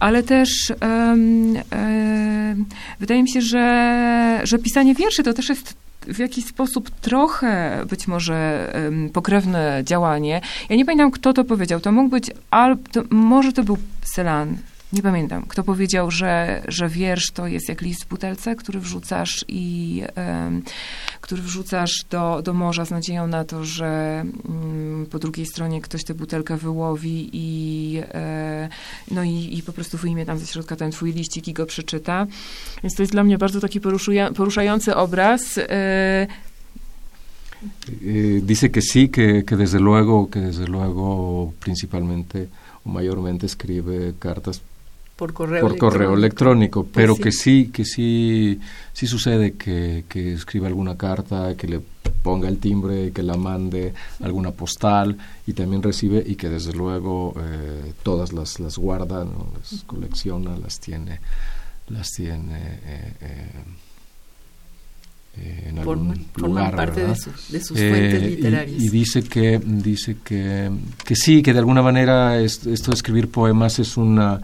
ale 0.00 0.22
też 0.22 0.72
um, 0.82 1.56
um, 1.72 2.66
wydaje 3.00 3.22
mi 3.22 3.30
się, 3.30 3.40
że, 3.40 4.40
że 4.44 4.58
pisanie 4.58 4.94
wierszy 4.94 5.22
to 5.22 5.32
też 5.32 5.45
jest 5.52 5.74
w 6.06 6.18
jakiś 6.18 6.44
sposób 6.44 6.90
trochę 6.90 7.82
być 7.90 8.08
może 8.08 8.70
um, 8.74 9.10
pokrewne 9.10 9.80
działanie. 9.84 10.40
Ja 10.68 10.76
nie 10.76 10.84
pamiętam, 10.84 11.10
kto 11.10 11.32
to 11.32 11.44
powiedział. 11.44 11.80
To 11.80 11.92
mógł 11.92 12.08
być, 12.08 12.30
al, 12.50 12.76
to, 12.92 13.02
może 13.10 13.52
to 13.52 13.62
był 13.62 13.78
Celan, 14.02 14.56
nie 14.92 15.02
pamiętam, 15.02 15.42
kto 15.48 15.62
powiedział, 15.62 16.10
że, 16.10 16.62
że 16.68 16.88
wiersz 16.88 17.30
to 17.30 17.46
jest 17.46 17.68
jak 17.68 17.80
list 17.80 18.04
w 18.04 18.08
butelce, 18.08 18.56
który 18.56 18.80
wrzucasz 18.80 19.44
i 19.48 20.02
um, 20.16 20.62
który 21.20 21.42
wrzucasz 21.42 22.04
do, 22.10 22.42
do 22.42 22.52
morza 22.52 22.84
z 22.84 22.90
nadzieją 22.90 23.26
na 23.26 23.44
to, 23.44 23.64
że 23.64 24.24
um, 24.48 25.06
po 25.10 25.18
drugiej 25.18 25.46
stronie 25.46 25.80
ktoś 25.80 26.04
tę 26.04 26.14
butelkę 26.14 26.56
wyłowi 26.56 27.30
i, 27.32 28.00
e, 28.14 28.68
no 29.10 29.24
i, 29.24 29.58
i 29.58 29.62
po 29.62 29.72
prostu 29.72 29.98
wyjmie 29.98 30.26
tam 30.26 30.38
ze 30.38 30.46
środka 30.46 30.76
ten 30.76 30.90
twój 30.90 31.12
liścik 31.12 31.48
i 31.48 31.52
go 31.52 31.66
przeczyta. 31.66 32.26
Więc 32.82 32.94
to 32.94 33.02
jest 33.02 33.12
dla 33.12 33.24
mnie 33.24 33.38
bardzo 33.38 33.60
taki 33.60 33.80
poruszający 34.34 34.94
obraz. 34.94 35.58
E, 35.58 36.26
dice 38.42 38.68
que 38.68 38.82
sí, 38.82 39.08
que, 39.08 39.42
que 39.42 39.56
desde 39.56 39.80
luego, 39.80 40.26
que 40.26 40.40
desde 40.40 40.66
luego 40.66 41.52
principalmente 41.60 42.46
o 42.84 42.90
mayormente 42.90 43.46
escribe 43.46 44.14
cartas 44.22 44.60
por 45.16 45.32
correo 45.32 45.62
por 45.62 45.70
electrónico. 45.70 45.86
correo 45.98 46.14
electrónico, 46.14 46.82
Pues 46.84 46.92
pero 46.94 47.14
sí. 47.16 47.22
que 47.22 47.32
sí, 47.32 47.70
que 47.72 47.84
sí, 47.86 48.60
sí 48.92 49.06
sucede 49.06 49.52
que, 49.54 50.04
que 50.08 50.34
escriba 50.34 50.66
alguna 50.68 50.96
carta, 50.98 51.54
que 51.56 51.66
le 51.66 51.80
ponga 52.22 52.48
el 52.48 52.58
timbre, 52.58 53.12
que 53.12 53.22
la 53.22 53.36
mande 53.36 53.94
alguna 54.22 54.50
postal 54.50 55.16
y 55.46 55.52
también 55.54 55.82
recibe 55.82 56.22
y 56.26 56.34
que 56.34 56.48
desde 56.50 56.72
luego 56.74 57.34
eh, 57.40 57.92
todas 58.02 58.32
las, 58.34 58.60
las 58.60 58.76
guarda, 58.76 59.24
¿no? 59.24 59.52
las 59.58 59.82
colecciona, 59.84 60.56
las 60.58 60.78
tiene, 60.80 61.18
las 61.88 62.08
tiene 62.10 62.58
eh, 62.58 63.12
eh, 63.20 63.50
eh, 65.38 65.68
en 65.70 65.76
Forman, 65.82 66.10
algún 66.10 66.24
forman 66.34 66.50
lugar, 66.50 66.76
parte 66.76 67.00
de, 67.00 67.06
¿verdad? 67.08 67.18
su- 67.22 67.52
de 67.52 67.60
sus 67.60 67.78
Eh, 67.78 67.88
fuentes 67.90 68.22
y- 68.22 68.36
literarias. 68.36 68.82
Y, 68.82 68.88
dice 68.90 69.22
que 69.22 69.60
dice 69.64 70.16
que, 70.24 70.70
que 71.04 71.14
sí, 71.16 71.42
que 71.42 71.52
de 71.52 71.58
alguna 71.58 71.82
manera 71.82 72.38
es- 72.40 72.66
esto 72.66 72.90
de 72.90 72.94
escribir 72.96 73.30
poemas 73.30 73.78
es 73.78 73.96
una 73.96 74.40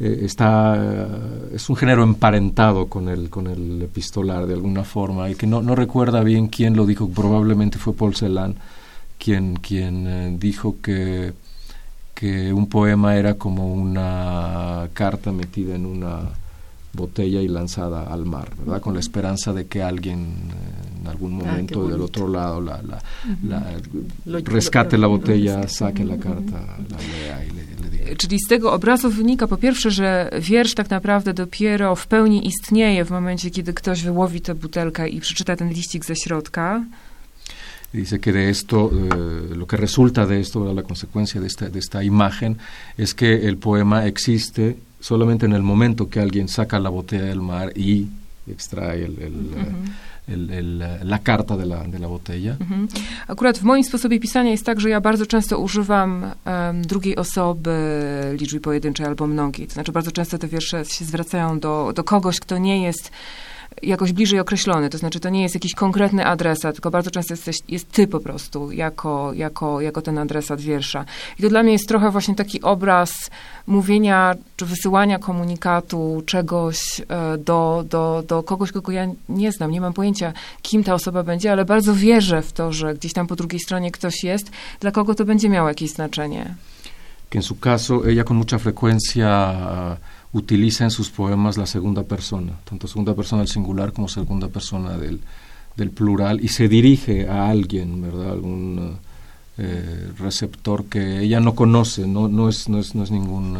eh, 0.00 0.20
está 0.22 0.74
eh, 0.76 1.50
es 1.54 1.70
un 1.70 1.76
género 1.76 2.02
emparentado 2.02 2.86
con 2.86 3.08
el 3.08 3.30
con 3.30 3.46
el 3.46 3.82
epistolar 3.82 4.46
de 4.46 4.54
alguna 4.54 4.84
forma 4.84 5.30
y 5.30 5.34
que 5.34 5.46
no, 5.46 5.62
no 5.62 5.74
recuerda 5.74 6.22
bien 6.22 6.48
quién 6.48 6.76
lo 6.76 6.86
dijo, 6.86 7.08
probablemente 7.08 7.78
fue 7.78 7.94
Paul 7.94 8.16
Celan 8.16 8.56
quien 9.18 9.56
quien 9.56 10.06
eh, 10.06 10.36
dijo 10.38 10.76
que 10.82 11.32
que 12.14 12.52
un 12.52 12.68
poema 12.68 13.16
era 13.16 13.34
como 13.34 13.72
una 13.72 14.88
carta 14.94 15.32
metida 15.32 15.74
en 15.74 15.86
una 15.86 16.30
botella 16.92 17.40
y 17.40 17.48
lanzada 17.48 18.04
al 18.04 18.24
mar, 18.24 18.52
¿verdad? 18.56 18.80
Con 18.80 18.94
la 18.94 19.00
esperanza 19.00 19.52
de 19.52 19.66
que 19.66 19.82
alguien 19.82 20.20
eh, 20.20 20.83
en 21.04 21.10
algún 21.10 21.32
Ah, 21.40 21.44
momento 21.44 21.78
del 21.88 21.98
bonito. 21.98 22.04
otro 22.04 22.28
lado 22.28 22.60
la, 22.60 22.76
la, 22.90 22.98
la- 23.48 23.62
Lo- 24.26 24.40
rescate 24.58 24.96
lo- 24.96 25.02
la 25.02 25.08
botella, 25.08 25.54
rescate. 25.62 25.74
saque 25.74 26.04
la 26.04 26.16
carta, 26.16 26.58
la 26.92 26.98
lea 27.12 27.36
y 27.44 27.50
le, 27.56 27.62
le 27.82 27.88
diga. 27.90 28.16
Czyli 28.16 28.38
z 28.38 28.48
tego 28.48 28.72
obrazu 28.72 29.10
wynika 29.10 29.46
po 29.48 29.56
pierwsze, 29.56 29.90
że 29.90 30.30
wiersz 30.40 30.74
tak 30.74 30.90
naprawdę 30.90 31.34
dopiero 31.34 31.96
w 31.96 32.06
pełni 32.06 32.46
istnieje 32.46 33.04
w 33.04 33.10
momencie, 33.10 33.50
kiedy 33.50 33.72
ktoś 33.72 34.02
wyłowi 34.02 34.40
tę 34.40 34.54
butelkę 34.54 35.08
i 35.08 35.20
przeczyta 35.20 35.56
ten 35.56 35.68
liścik 35.68 36.04
ze 36.04 36.16
środka. 36.16 36.84
Dice 37.94 38.18
que 38.18 38.32
de 38.32 38.48
esto, 38.50 38.90
eh, 38.92 39.56
lo 39.56 39.66
que 39.66 39.76
resulta 39.76 40.26
de 40.26 40.40
esto, 40.40 40.74
la 40.74 40.82
consecuencia 40.82 41.40
de 41.40 41.46
esta, 41.46 41.68
de 41.70 41.78
esta 41.78 42.02
imagen, 42.02 42.56
es 42.98 43.14
que 43.14 43.48
el 43.48 43.56
poema 43.56 44.04
existe 44.06 44.74
solamente 45.00 45.46
en 45.46 45.52
el 45.52 45.62
momento 45.62 46.08
que 46.08 46.20
alguien 46.20 46.48
saca 46.48 46.78
la 46.80 46.90
botella 46.90 47.24
del 47.26 47.40
mar 47.40 47.72
y 47.76 48.06
extrae 48.50 49.04
el, 49.04 49.14
el, 49.22 49.34
el- 50.28 50.50
el- 50.50 51.08
la 51.08 51.18
carta 51.18 51.56
de 51.56 51.64
la, 51.66 51.84
de 51.84 51.98
la 51.98 52.08
botella. 52.08 52.56
Mhm. 52.60 52.88
Akurat 53.28 53.58
w 53.58 53.62
moim 53.62 53.84
sposobie 53.84 54.20
pisania 54.20 54.50
jest 54.50 54.66
tak, 54.66 54.80
że 54.80 54.90
ja 54.90 55.00
bardzo 55.00 55.26
często 55.26 55.58
używam 55.58 56.24
em, 56.44 56.82
drugiej 56.82 57.16
osoby 57.16 57.70
liczby 58.40 58.60
pojedynczej 58.60 59.06
albo 59.06 59.26
mnogiej. 59.26 59.66
To 59.66 59.74
znaczy 59.74 59.92
bardzo 59.92 60.12
często 60.12 60.38
te 60.38 60.48
wiersze 60.48 60.84
się 60.84 61.04
zwracają 61.04 61.60
do, 61.60 61.92
do 61.94 62.04
kogoś, 62.04 62.40
kto 62.40 62.58
nie 62.58 62.82
jest 62.82 63.10
jakoś 63.86 64.12
bliżej 64.12 64.40
określony, 64.40 64.90
to 64.90 64.98
znaczy 64.98 65.20
to 65.20 65.28
nie 65.28 65.42
jest 65.42 65.54
jakiś 65.54 65.74
konkretny 65.74 66.26
adresat, 66.26 66.74
tylko 66.74 66.90
bardzo 66.90 67.10
często 67.10 67.34
jesteś, 67.34 67.56
jest 67.68 67.92
ty 67.92 68.06
po 68.06 68.20
prostu 68.20 68.72
jako, 68.72 69.32
jako, 69.32 69.80
jako 69.80 70.02
ten 70.02 70.18
adresat 70.18 70.60
wiersza. 70.60 71.04
I 71.38 71.42
to 71.42 71.48
dla 71.48 71.62
mnie 71.62 71.72
jest 71.72 71.88
trochę 71.88 72.10
właśnie 72.10 72.34
taki 72.34 72.62
obraz 72.62 73.30
mówienia 73.66 74.34
czy 74.56 74.66
wysyłania 74.66 75.18
komunikatu 75.18 76.22
czegoś 76.26 77.00
e, 77.08 77.38
do, 77.38 77.84
do, 77.90 78.24
do 78.28 78.42
kogoś, 78.42 78.72
kogo 78.72 78.92
ja 78.92 79.06
nie 79.28 79.52
znam, 79.52 79.70
nie 79.70 79.80
mam 79.80 79.92
pojęcia, 79.92 80.32
kim 80.62 80.84
ta 80.84 80.94
osoba 80.94 81.22
będzie, 81.22 81.52
ale 81.52 81.64
bardzo 81.64 81.94
wierzę 81.94 82.42
w 82.42 82.52
to, 82.52 82.72
że 82.72 82.94
gdzieś 82.94 83.12
tam 83.12 83.26
po 83.26 83.36
drugiej 83.36 83.60
stronie 83.60 83.90
ktoś 83.90 84.24
jest, 84.24 84.50
dla 84.80 84.90
kogo 84.90 85.14
to 85.14 85.24
będzie 85.24 85.48
miało 85.48 85.68
jakieś 85.68 85.90
znaczenie. 85.90 86.54
que 87.34 87.38
en 87.38 87.42
su 87.42 87.56
con 88.24 88.36
mucha 88.36 88.58
frecuencia 88.58 89.52
uh, 89.52 89.96
utiliza 90.34 90.84
en 90.84 90.90
sus 90.90 91.10
poemas 91.10 91.56
la 91.56 91.66
segunda 91.66 92.02
persona, 92.02 92.52
tanto 92.64 92.86
segunda 92.86 93.14
persona 93.14 93.42
del 93.42 93.48
singular 93.48 93.92
como 93.92 94.08
segunda 94.08 94.48
persona 94.48 94.98
del, 94.98 95.20
del 95.76 95.90
plural, 95.90 96.44
y 96.44 96.48
se 96.48 96.68
dirige 96.68 97.28
a 97.28 97.48
alguien, 97.48 98.02
¿verdad? 98.02 98.32
Algún 98.32 98.98
eh, 99.56 100.10
receptor 100.18 100.86
que 100.86 101.20
ella 101.20 101.38
no 101.38 101.54
conoce, 101.54 102.06
no, 102.06 102.28
no, 102.28 102.48
es, 102.48 102.68
no, 102.68 102.80
es, 102.80 102.96
no 102.96 103.04
es 103.04 103.12
ningún 103.12 103.56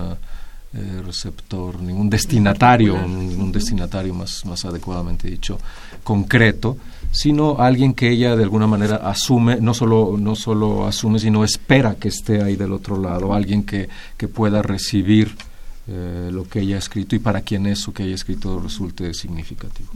eh, 0.74 1.00
receptor, 1.06 1.80
ningún 1.80 2.10
destinatario, 2.10 2.98
ningún 3.06 3.52
destinatario 3.52 4.12
más, 4.12 4.44
más 4.44 4.64
adecuadamente 4.64 5.30
dicho, 5.30 5.60
concreto, 6.02 6.76
sino 7.12 7.60
alguien 7.60 7.94
que 7.94 8.10
ella 8.10 8.34
de 8.34 8.42
alguna 8.42 8.66
manera 8.66 8.96
asume, 8.96 9.60
no 9.60 9.74
solo, 9.74 10.16
no 10.18 10.34
solo 10.34 10.88
asume, 10.88 11.20
sino 11.20 11.44
espera 11.44 11.94
que 11.94 12.08
esté 12.08 12.42
ahí 12.42 12.56
del 12.56 12.72
otro 12.72 13.00
lado, 13.00 13.32
alguien 13.32 13.62
que, 13.62 13.88
que 14.16 14.26
pueda 14.26 14.60
recibir 14.60 15.36
eh, 15.86 16.30
lo 16.32 16.48
que 16.48 16.60
ella 16.60 16.76
ha 16.76 16.78
escrito 16.78 17.14
y 17.14 17.18
para 17.18 17.42
quien 17.42 17.66
eso 17.66 17.92
que 17.92 18.04
haya 18.04 18.14
escrito 18.14 18.58
resulte 18.60 19.12
significativo. 19.14 19.90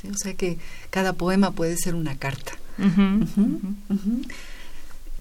Sí, 0.00 0.08
o 0.08 0.16
sea 0.16 0.34
que 0.34 0.58
cada 0.90 1.12
poema 1.14 1.50
puede 1.50 1.76
ser 1.76 1.94
una 1.94 2.16
carta. 2.16 2.52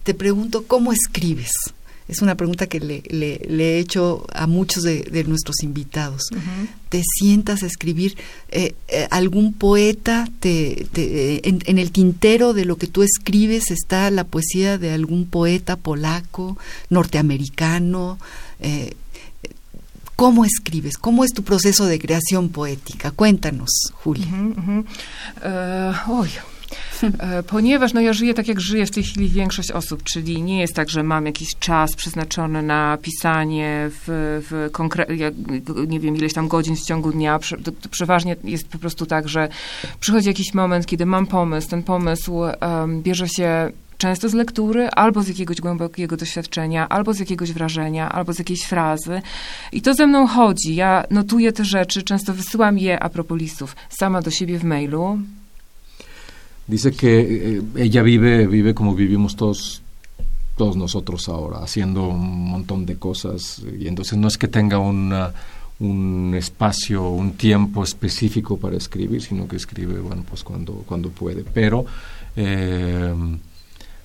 Te 0.03 0.13
pregunto, 0.13 0.65
¿cómo 0.65 0.93
escribes? 0.93 1.51
Es 2.09 2.21
una 2.21 2.35
pregunta 2.35 2.65
que 2.67 2.79
le, 2.79 3.03
le- 3.09 3.39
le 3.47 3.75
he 3.75 3.79
hecho 3.79 4.25
a 4.33 4.47
muchos 4.47 4.83
de, 4.83 5.03
de 5.03 5.23
nuestros 5.23 5.61
invitados. 5.63 6.23
¿Te 6.89 7.03
sientas 7.03 7.61
a 7.63 7.67
escribir 7.67 8.17
eh, 8.49 8.73
eh, 8.87 9.07
algún 9.11 9.53
poeta? 9.53 10.27
Te, 10.39 10.87
te- 10.91 11.47
en, 11.47 11.61
en 11.65 11.77
el 11.77 11.91
tintero 11.91 12.53
de 12.53 12.65
lo 12.65 12.77
que 12.77 12.87
tú 12.87 13.03
escribes 13.03 13.69
está 13.69 14.09
la 14.09 14.23
poesía 14.23 14.77
de 14.79 14.91
algún 14.91 15.25
poeta 15.27 15.75
polaco, 15.77 16.57
norteamericano. 16.89 18.17
eh, 18.59 18.93
¿Cómo 20.15 20.43
escribes? 20.43 20.97
¿Cómo 20.97 21.23
es 21.23 21.31
tu 21.31 21.43
proceso 21.43 21.85
de 21.85 21.97
creación 21.97 22.49
poética? 22.49 23.11
Cuéntanos, 23.11 23.69
Julia. 23.93 24.27
E, 25.41 25.93
Ponieważ 27.47 27.93
no 27.93 28.01
ja 28.01 28.13
żyję 28.13 28.33
tak, 28.33 28.47
jak 28.47 28.61
żyje 28.61 28.85
w 28.85 28.91
tej 28.91 29.03
chwili 29.03 29.29
większość 29.29 29.71
osób, 29.71 30.03
czyli 30.03 30.41
nie 30.41 30.61
jest 30.61 30.73
tak, 30.73 30.89
że 30.89 31.03
mam 31.03 31.25
jakiś 31.25 31.47
czas 31.59 31.95
przeznaczony 31.95 32.61
na 32.61 32.97
pisanie 33.01 33.89
w, 33.89 34.03
w 34.49 34.69
konkre- 34.71 35.05
nie 35.87 35.99
wiem, 35.99 36.15
ileś 36.15 36.33
tam 36.33 36.47
godzin 36.47 36.75
w 36.75 36.81
ciągu 36.81 37.11
dnia. 37.11 37.39
Prze- 37.39 37.57
przeważnie 37.91 38.35
jest 38.43 38.67
po 38.67 38.77
prostu 38.77 39.05
tak, 39.05 39.29
że 39.29 39.49
przychodzi 39.99 40.27
jakiś 40.27 40.53
moment, 40.53 40.85
kiedy 40.85 41.05
mam 41.05 41.27
pomysł. 41.27 41.69
Ten 41.69 41.83
pomysł 41.83 42.43
em, 42.43 43.01
bierze 43.01 43.29
się 43.29 43.71
często 43.97 44.29
z 44.29 44.33
lektury, 44.33 44.89
albo 44.89 45.23
z 45.23 45.27
jakiegoś 45.27 45.61
głębokiego 45.61 46.17
doświadczenia, 46.17 46.89
albo 46.89 47.13
z 47.13 47.19
jakiegoś 47.19 47.51
wrażenia, 47.51 48.11
albo 48.11 48.33
z 48.33 48.39
jakiejś 48.39 48.61
frazy. 48.61 49.21
I 49.71 49.81
to 49.81 49.93
ze 49.93 50.07
mną 50.07 50.27
chodzi. 50.27 50.75
Ja 50.75 51.03
notuję 51.11 51.51
te 51.51 51.65
rzeczy, 51.65 52.03
często 52.03 52.33
wysyłam 52.33 52.77
je 52.77 52.99
a 52.99 53.09
propos 53.09 53.37
listów 53.39 53.75
sama 53.89 54.21
do 54.21 54.31
siebie 54.31 54.59
w 54.59 54.63
mailu. 54.63 55.19
Dice 56.69 56.91
que 56.91 57.57
eh, 57.57 57.61
ella 57.77 58.03
vive, 58.03 58.45
vive 58.45 58.75
como 58.75 58.93
vivimos 58.93 59.35
todos, 59.35 59.81
todos 60.55 60.75
nosotros 60.75 61.27
ahora, 61.27 61.63
haciendo 61.63 62.09
un 62.09 62.47
montón 62.47 62.85
de 62.85 62.97
cosas, 62.97 63.63
y 63.79 63.87
entonces 63.87 64.19
no 64.19 64.27
es 64.27 64.37
que 64.37 64.47
tenga 64.47 64.77
una, 64.77 65.33
un 65.79 66.35
espacio, 66.37 67.09
un 67.09 67.31
tiempo 67.33 67.83
específico 67.83 68.57
para 68.57 68.77
escribir, 68.77 69.23
sino 69.23 69.47
que 69.47 69.55
escribe, 69.55 69.99
bueno, 69.99 70.23
pues 70.29 70.43
cuando, 70.43 70.83
cuando 70.85 71.09
puede. 71.09 71.43
Pero, 71.43 71.87
eh, 72.35 73.15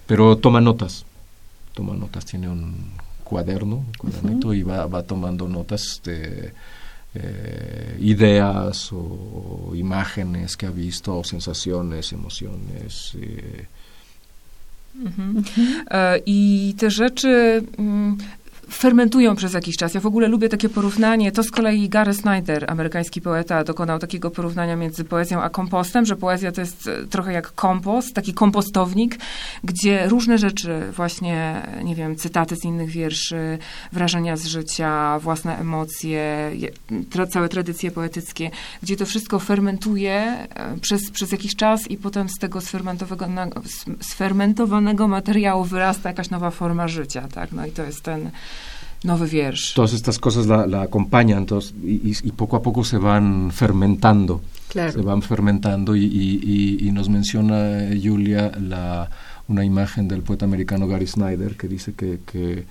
pero 0.07 0.39
toma 0.39 0.63
notas, 0.63 1.05
toma 1.75 1.95
notas, 1.95 2.25
tiene 2.25 2.49
un 2.49 2.75
cuaderno, 3.25 3.77
un 3.77 3.93
cuadernito 3.99 4.55
y 4.55 4.63
va, 4.63 4.87
va 4.87 5.03
tomando 5.03 5.47
notas 5.49 6.01
de 6.03 6.55
eh, 7.15 7.97
ideas 8.01 8.93
o, 8.93 9.73
imágenes 9.75 10.57
que 10.57 10.67
ha 10.67 10.71
visto, 10.71 11.19
o 11.19 11.25
sensaciones, 11.25 12.13
emociones. 12.13 13.15
Eh. 13.15 13.67
Mhm. 14.95 15.45
E, 15.91 16.23
I 16.27 16.75
te 16.79 16.91
rzeczy 16.91 17.63
mm, 17.79 18.17
fermentują 18.71 19.37
przez 19.37 19.53
jakiś 19.53 19.77
czas. 19.77 19.95
Ja 19.95 20.01
w 20.01 20.07
ogóle 20.07 20.29
lubię 20.29 20.49
takie 20.49 20.69
porównanie. 20.69 21.33
To 21.33 21.43
z 21.43 21.51
kolei 21.51 21.89
Gary 21.89 22.15
Snyder, 22.15 22.65
amerykański 22.69 23.21
poeta, 23.21 23.65
dokonał 23.65 23.99
takiego 23.99 24.31
porównania 24.31 24.77
między 24.77 25.05
poezją 25.05 25.43
a 25.43 25.51
kompostem, 25.51 26.07
że 26.07 26.17
poezja 26.17 26.53
to 26.53 26.61
jest 26.61 26.87
e, 26.87 27.07
trochę 27.07 27.33
jak 27.33 27.53
kompost, 27.53 28.15
taki 28.15 28.35
kompostownik, 28.35 29.19
gdzie 29.65 30.09
różne 30.09 30.39
rzeczy, 30.39 30.81
właśnie, 30.97 31.63
nie 31.85 31.95
wiem, 31.95 32.17
cytaty 32.17 32.57
z 32.57 32.65
innych 32.65 32.91
wierszy, 32.91 33.59
wrażenia 33.93 34.37
z 34.37 34.47
życia, 34.47 35.19
własne 35.19 35.59
emocje, 35.59 36.51
tra 37.11 37.27
całe 37.27 37.49
tradycje 37.49 37.91
poetyckie, 37.91 38.51
gdzie 38.83 38.97
to 38.97 39.07
wszystko 39.07 39.39
fermentuje 39.39 40.15
e, 40.15 40.79
przez, 40.81 41.11
przez 41.11 41.33
jakiś 41.33 41.57
czas 41.57 41.91
i 41.91 41.97
potem 41.97 42.29
z 42.29 42.39
tego 42.39 42.61
sfermentowanego 44.01 45.09
materiału 45.09 45.65
wyrasta 45.65 46.09
jakaś 46.09 46.31
nowa 46.31 46.51
forma 46.51 46.89
życia, 46.89 47.29
tak? 47.35 47.53
No 47.53 47.67
i 47.67 47.71
to 47.71 47.83
jest 47.83 48.03
ten 48.03 48.31
nowy 49.05 49.29
wiersz. 49.29 49.75
Todas 49.75 49.93
estas 49.93 50.19
cosas 50.19 50.47
la, 50.47 50.67
la 50.67 50.83
acompañan 50.83 51.39
entonces, 51.39 51.75
y, 51.85 52.17
y, 52.23 52.33
poco 52.33 52.57
a 52.57 52.63
poco 52.63 52.85
se 52.85 52.99
van 52.99 53.51
fermentando. 53.53 54.41
Claro. 54.69 54.93
Se 54.93 55.03
van 55.03 55.23
fermentando 55.23 55.95
y, 55.95 56.05
y, 56.81 56.91
nos 56.91 57.09
menciona 57.09 57.91
Julia 58.03 58.51
la, 58.59 59.09
una 59.47 59.65
imagen 59.65 60.09
del 60.09 60.23
poeta 60.23 60.47
americano 60.47 60.89
Gary 60.89 61.07
Snyder 61.07 61.57
que 61.57 61.69
dice 61.69 61.93
que, 61.93 62.21
que, 62.27 62.65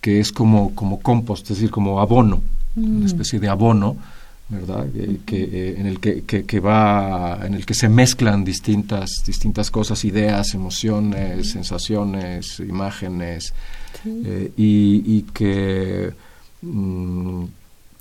que 0.00 0.20
es 0.20 0.32
como, 0.32 0.74
como 0.74 1.00
compost, 1.00 1.50
es 1.50 1.58
decir, 1.58 1.70
como 1.70 2.00
abono, 2.00 2.40
mm. 2.76 2.96
una 2.96 3.06
especie 3.06 3.40
de 3.40 3.48
abono. 3.48 3.96
¿verdad? 4.46 4.86
Que, 4.92 5.20
que 5.24 5.42
eh, 5.42 5.74
en 5.78 5.86
el 5.86 6.00
que, 6.00 6.22
que, 6.24 6.44
que, 6.44 6.60
va 6.60 7.40
en 7.46 7.54
el 7.54 7.64
que 7.64 7.72
se 7.72 7.88
mezclan 7.88 8.44
distintas 8.44 9.22
distintas 9.26 9.70
cosas 9.70 10.04
ideas 10.04 10.52
emociones 10.52 11.52
sensaciones 11.52 12.60
imágenes 12.60 13.54
eh, 14.06 14.50
y, 14.58 15.02
y, 15.06 15.24
que 15.32 16.12
mm, 16.62 17.44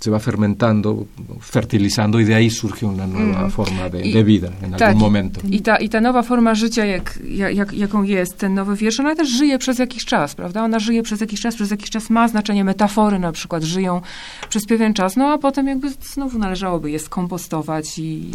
se 0.03 0.09
va 0.09 0.19
fermentando, 0.19 1.07
fertilizando 1.39 2.19
i 2.19 2.25
de 2.25 2.35
ahí 2.35 2.49
surge 2.49 2.85
una 2.85 3.07
nueva 3.07 3.45
mm. 3.45 3.51
forma 3.51 3.89
de, 3.89 4.05
I, 4.05 4.11
de 4.11 4.23
vida 4.23 4.51
en 4.61 4.71
tak, 4.71 4.81
algún 4.81 5.01
momento. 5.01 5.39
I 5.49 5.61
ta, 5.61 5.77
I 5.77 5.87
ta 5.89 6.01
nowa 6.01 6.23
forma 6.23 6.55
życia, 6.55 6.85
jak, 6.85 7.19
jak, 7.23 7.73
jaką 7.73 8.03
jest 8.03 8.37
ten 8.37 8.53
nowy 8.53 8.75
wiersz, 8.75 8.99
ona 8.99 9.15
też 9.15 9.29
żyje 9.29 9.59
przez 9.59 9.79
jakiś 9.79 10.05
czas, 10.05 10.35
prawda? 10.35 10.63
Ona 10.63 10.79
żyje 10.79 11.03
przez 11.03 11.21
jakiś 11.21 11.41
czas, 11.41 11.55
przez 11.55 11.71
jakiś 11.71 11.89
czas 11.89 12.09
ma 12.09 12.27
znaczenie, 12.27 12.63
metafory 12.63 13.19
na 13.19 13.31
przykład 13.31 13.63
żyją 13.63 14.01
przez 14.49 14.65
pewien 14.65 14.93
czas, 14.93 15.15
no 15.15 15.33
a 15.33 15.37
potem 15.37 15.67
jakby 15.67 15.87
znowu 16.13 16.37
należałoby 16.39 16.91
je 16.91 16.99
skompostować 16.99 17.99
i... 17.99 18.01
i... 18.01 18.33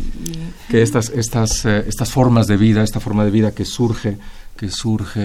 Que 0.70 0.82
estas, 0.82 1.10
estas, 1.10 1.66
eh, 1.66 1.88
estas 1.88 2.10
formas 2.10 2.46
de 2.46 2.56
vida, 2.56 2.82
esta 2.82 3.00
forma 3.00 3.24
de 3.24 3.30
vida 3.30 3.50
que 3.50 3.64
surge, 3.64 4.16
que 4.56 4.70
surge 4.70 5.20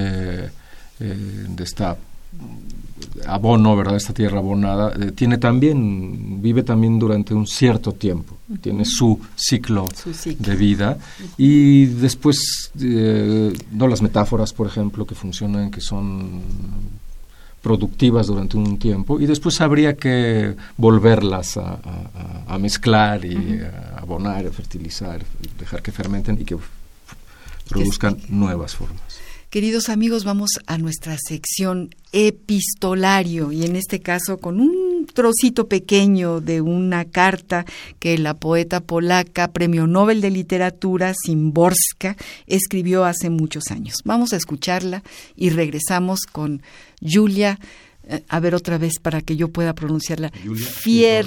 eh, 1.01 1.15
de 1.47 1.63
esta 1.63 1.95
abono, 3.27 3.75
¿verdad? 3.75 3.95
Esta 3.95 4.13
tierra 4.13 4.39
abonada, 4.39 4.93
eh, 4.99 5.11
tiene 5.11 5.37
también, 5.37 6.41
vive 6.41 6.63
también 6.63 6.99
durante 6.99 7.33
un 7.33 7.47
cierto 7.47 7.93
tiempo, 7.93 8.37
tiene 8.61 8.85
su 8.85 9.19
ciclo, 9.35 9.87
de 10.39 10.55
vida. 10.55 10.97
Y 11.37 11.85
después, 11.85 12.71
eh, 12.79 13.53
no 13.71 13.87
las 13.87 14.01
metáforas, 14.01 14.53
por 14.53 14.67
ejemplo, 14.67 15.05
que 15.05 15.15
funcionan, 15.15 15.71
que 15.71 15.81
son 15.81 16.41
productivas 17.63 18.27
durante 18.27 18.57
un 18.57 18.77
tiempo 18.77 19.21
y 19.21 19.25
después 19.25 19.61
habría 19.61 19.95
que 19.95 20.53
volverlas 20.75 21.57
a, 21.57 22.57
mezclar 22.59 23.23
y 23.23 23.61
a 23.61 23.99
abonar, 23.99 24.45
a 24.45 24.51
fertilizar, 24.51 25.23
dejar 25.57 25.81
que 25.81 25.93
fermenten 25.93 26.39
y 26.41 26.43
que 26.43 26.57
produzcan 27.69 28.17
nuevas 28.27 28.75
formas. 28.75 29.12
Queridos 29.53 29.89
amigos, 29.89 30.23
vamos 30.23 30.49
a 30.65 30.79
nuestra 30.79 31.15
sección 31.23 31.93
epistolario 32.11 33.51
y 33.51 33.63
en 33.63 33.75
este 33.75 33.99
caso 33.99 34.39
con 34.39 34.59
un 34.59 35.05
trocito 35.05 35.67
pequeño 35.67 36.41
de 36.41 36.59
una 36.59 37.05
carta 37.05 37.63
que 37.99 38.17
la 38.17 38.33
poeta 38.33 38.79
polaca, 38.79 39.51
Premio 39.51 39.85
Nobel 39.85 40.21
de 40.21 40.31
Literatura, 40.31 41.13
Simborska, 41.13 42.17
escribió 42.47 43.05
hace 43.05 43.29
muchos 43.29 43.65
años. 43.69 43.97
Vamos 44.05 44.33
a 44.33 44.37
escucharla 44.37 45.03
y 45.35 45.51
regresamos 45.51 46.21
con 46.21 46.63
Julia 46.99 47.59
a 48.27 48.39
ver 48.39 48.55
otra 48.55 48.77
vez 48.77 48.99
para 49.01 49.21
que 49.21 49.35
yo 49.35 49.49
pueda 49.49 49.73
pronunciarla, 49.73 50.31
Fier, 50.31 51.25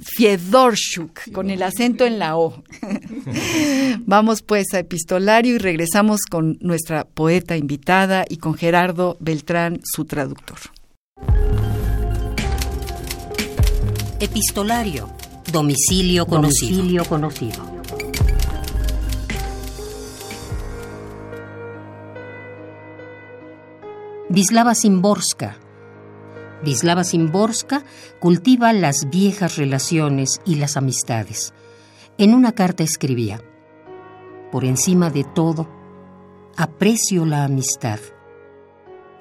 Fiedorchuk, 0.00 1.32
con 1.32 1.50
el 1.50 1.62
acento 1.62 2.04
en 2.04 2.18
la 2.18 2.36
O. 2.36 2.62
Vamos 4.06 4.42
pues 4.42 4.72
a 4.72 4.78
epistolario 4.78 5.54
y 5.54 5.58
regresamos 5.58 6.22
con 6.22 6.58
nuestra 6.60 7.04
poeta 7.04 7.56
invitada 7.56 8.24
y 8.28 8.38
con 8.38 8.54
Gerardo 8.54 9.16
Beltrán, 9.20 9.80
su 9.82 10.04
traductor. 10.04 10.58
Epistolario, 14.20 15.10
domicilio 15.52 16.26
conocido. 16.26 16.76
Domicilio 16.76 17.04
conocido. 17.04 17.74
Vislava 24.30 24.74
Simborska, 24.74 25.58
Vislava 26.64 27.04
Simborska 27.04 27.84
cultiva 28.20 28.72
las 28.72 29.08
viejas 29.10 29.56
relaciones 29.56 30.40
y 30.44 30.56
las 30.56 30.76
amistades. 30.76 31.52
En 32.16 32.32
una 32.34 32.52
carta 32.52 32.82
escribía, 32.82 33.42
por 34.50 34.64
encima 34.64 35.10
de 35.10 35.24
todo, 35.24 35.68
aprecio 36.56 37.26
la 37.26 37.44
amistad. 37.44 37.98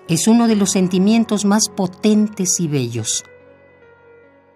Es 0.07 0.27
uno 0.27 0.47
de 0.47 0.55
los 0.55 0.71
sentimientos 0.71 1.43
más 1.43 1.69
potentes 1.69 2.59
y 2.59 2.67
bellos. 2.67 3.23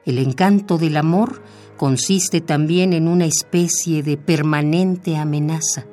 El 0.05 0.19
encanto 0.19 0.77
del 0.77 0.97
amor 0.97 1.41
consiste 1.77 2.41
también 2.41 2.93
en 2.93 3.07
una 3.07 3.25
especie 3.25 4.03
de 4.03 4.17
permanente 4.17 5.17
amenaza. 5.17 5.85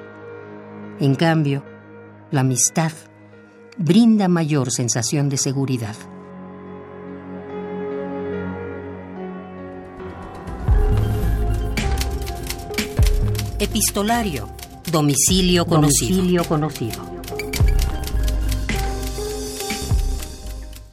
En 1.01 1.15
cambio, 1.15 1.65
la 2.31 2.43
amistad 2.43 2.93
brinda 3.79 4.29
mayor 4.29 4.71
sensación 4.71 5.29
de 5.29 5.37
seguridad. 5.37 5.97
Epistolario. 13.61 14.49
Domicilio 14.91 15.65
conocido. 15.65 16.09
Domicilio 16.09 16.45
conocido. 16.45 17.15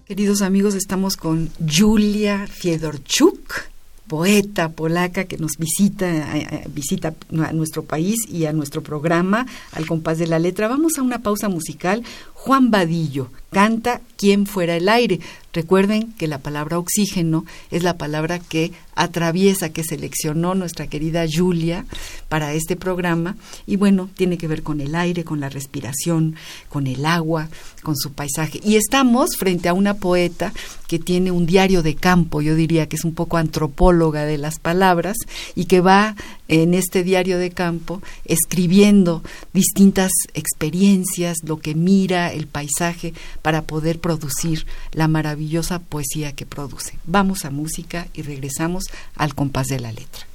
Queridos 0.05 0.43
amigos, 0.43 0.75
estamos 0.75 1.17
con 1.17 1.49
Julia 1.67 2.45
Fiedorchuk, 2.45 3.71
poeta 4.07 4.69
polaca 4.69 5.23
que 5.23 5.37
nos 5.37 5.53
visita, 5.57 6.07
eh, 6.37 6.47
eh, 6.51 6.67
visita 6.69 7.15
a 7.43 7.53
nuestro 7.53 7.83
país 7.83 8.17
y 8.29 8.45
a 8.45 8.53
nuestro 8.53 8.83
programa 8.83 9.47
al 9.71 9.87
compás 9.87 10.19
de 10.19 10.27
la 10.27 10.37
letra. 10.37 10.67
Vamos 10.67 10.97
a 10.97 11.01
una 11.01 11.19
pausa 11.23 11.49
musical. 11.49 12.03
Juan 12.43 12.71
Vadillo 12.71 13.29
canta 13.51 14.01
Quien 14.17 14.45
fuera 14.45 14.75
el 14.75 14.87
aire. 14.87 15.19
Recuerden 15.53 16.13
que 16.13 16.27
la 16.27 16.37
palabra 16.37 16.79
oxígeno 16.79 17.45
es 17.71 17.83
la 17.83 17.97
palabra 17.97 18.39
que 18.39 18.71
atraviesa, 18.95 19.69
que 19.69 19.83
seleccionó 19.83 20.55
nuestra 20.55 20.87
querida 20.87 21.25
Julia 21.31 21.85
para 22.29 22.53
este 22.53 22.75
programa 22.75 23.35
y 23.65 23.75
bueno, 23.75 24.09
tiene 24.15 24.37
que 24.37 24.47
ver 24.47 24.63
con 24.63 24.79
el 24.79 24.95
aire, 24.95 25.23
con 25.23 25.39
la 25.39 25.49
respiración, 25.49 26.35
con 26.69 26.87
el 26.87 27.05
agua, 27.05 27.49
con 27.83 27.97
su 27.97 28.13
paisaje. 28.13 28.61
Y 28.63 28.75
estamos 28.75 29.31
frente 29.37 29.67
a 29.69 29.73
una 29.73 29.95
poeta 29.95 30.53
que 30.87 30.99
tiene 30.99 31.31
un 31.31 31.45
diario 31.45 31.83
de 31.83 31.95
campo, 31.95 32.41
yo 32.41 32.55
diría 32.55 32.87
que 32.87 32.95
es 32.95 33.05
un 33.05 33.13
poco 33.13 33.37
antropóloga 33.37 34.25
de 34.25 34.37
las 34.37 34.59
palabras 34.59 35.17
y 35.55 35.65
que 35.65 35.81
va 35.81 36.15
en 36.47 36.73
este 36.73 37.03
diario 37.03 37.37
de 37.37 37.49
campo 37.49 38.01
escribiendo 38.25 39.23
distintas 39.53 40.11
experiencias, 40.33 41.37
lo 41.43 41.59
que 41.59 41.75
mira, 41.75 42.30
el 42.33 42.47
paisaje, 42.47 43.13
para 43.41 43.63
poder 43.63 43.99
producir 43.99 44.65
la 44.91 45.07
maravillosa 45.07 45.79
poesía 45.79 46.33
que 46.33 46.45
produce. 46.45 46.97
Vamos 47.05 47.45
a 47.45 47.51
música 47.51 48.07
y 48.13 48.21
regresamos 48.21 48.85
al 49.15 49.35
compás 49.35 49.67
de 49.67 49.79
la 49.79 49.91
letra. 49.91 50.30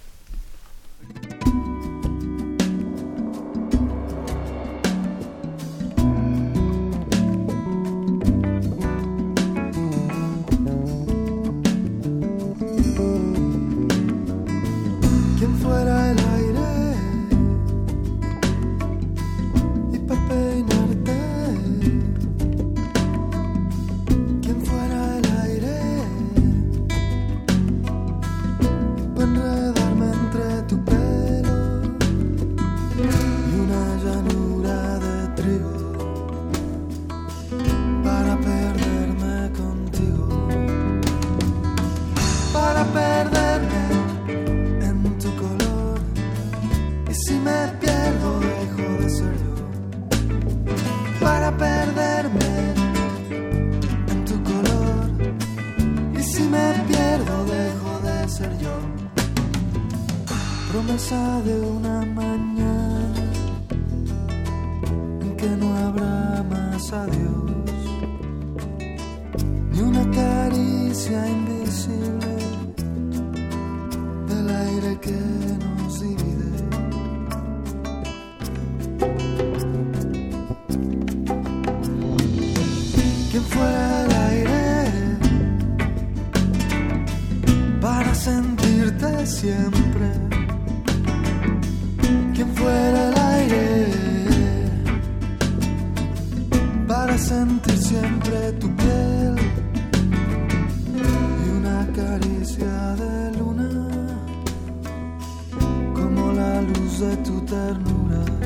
de 106.98 107.14
tu 107.16 107.40
ternura. 107.44 108.45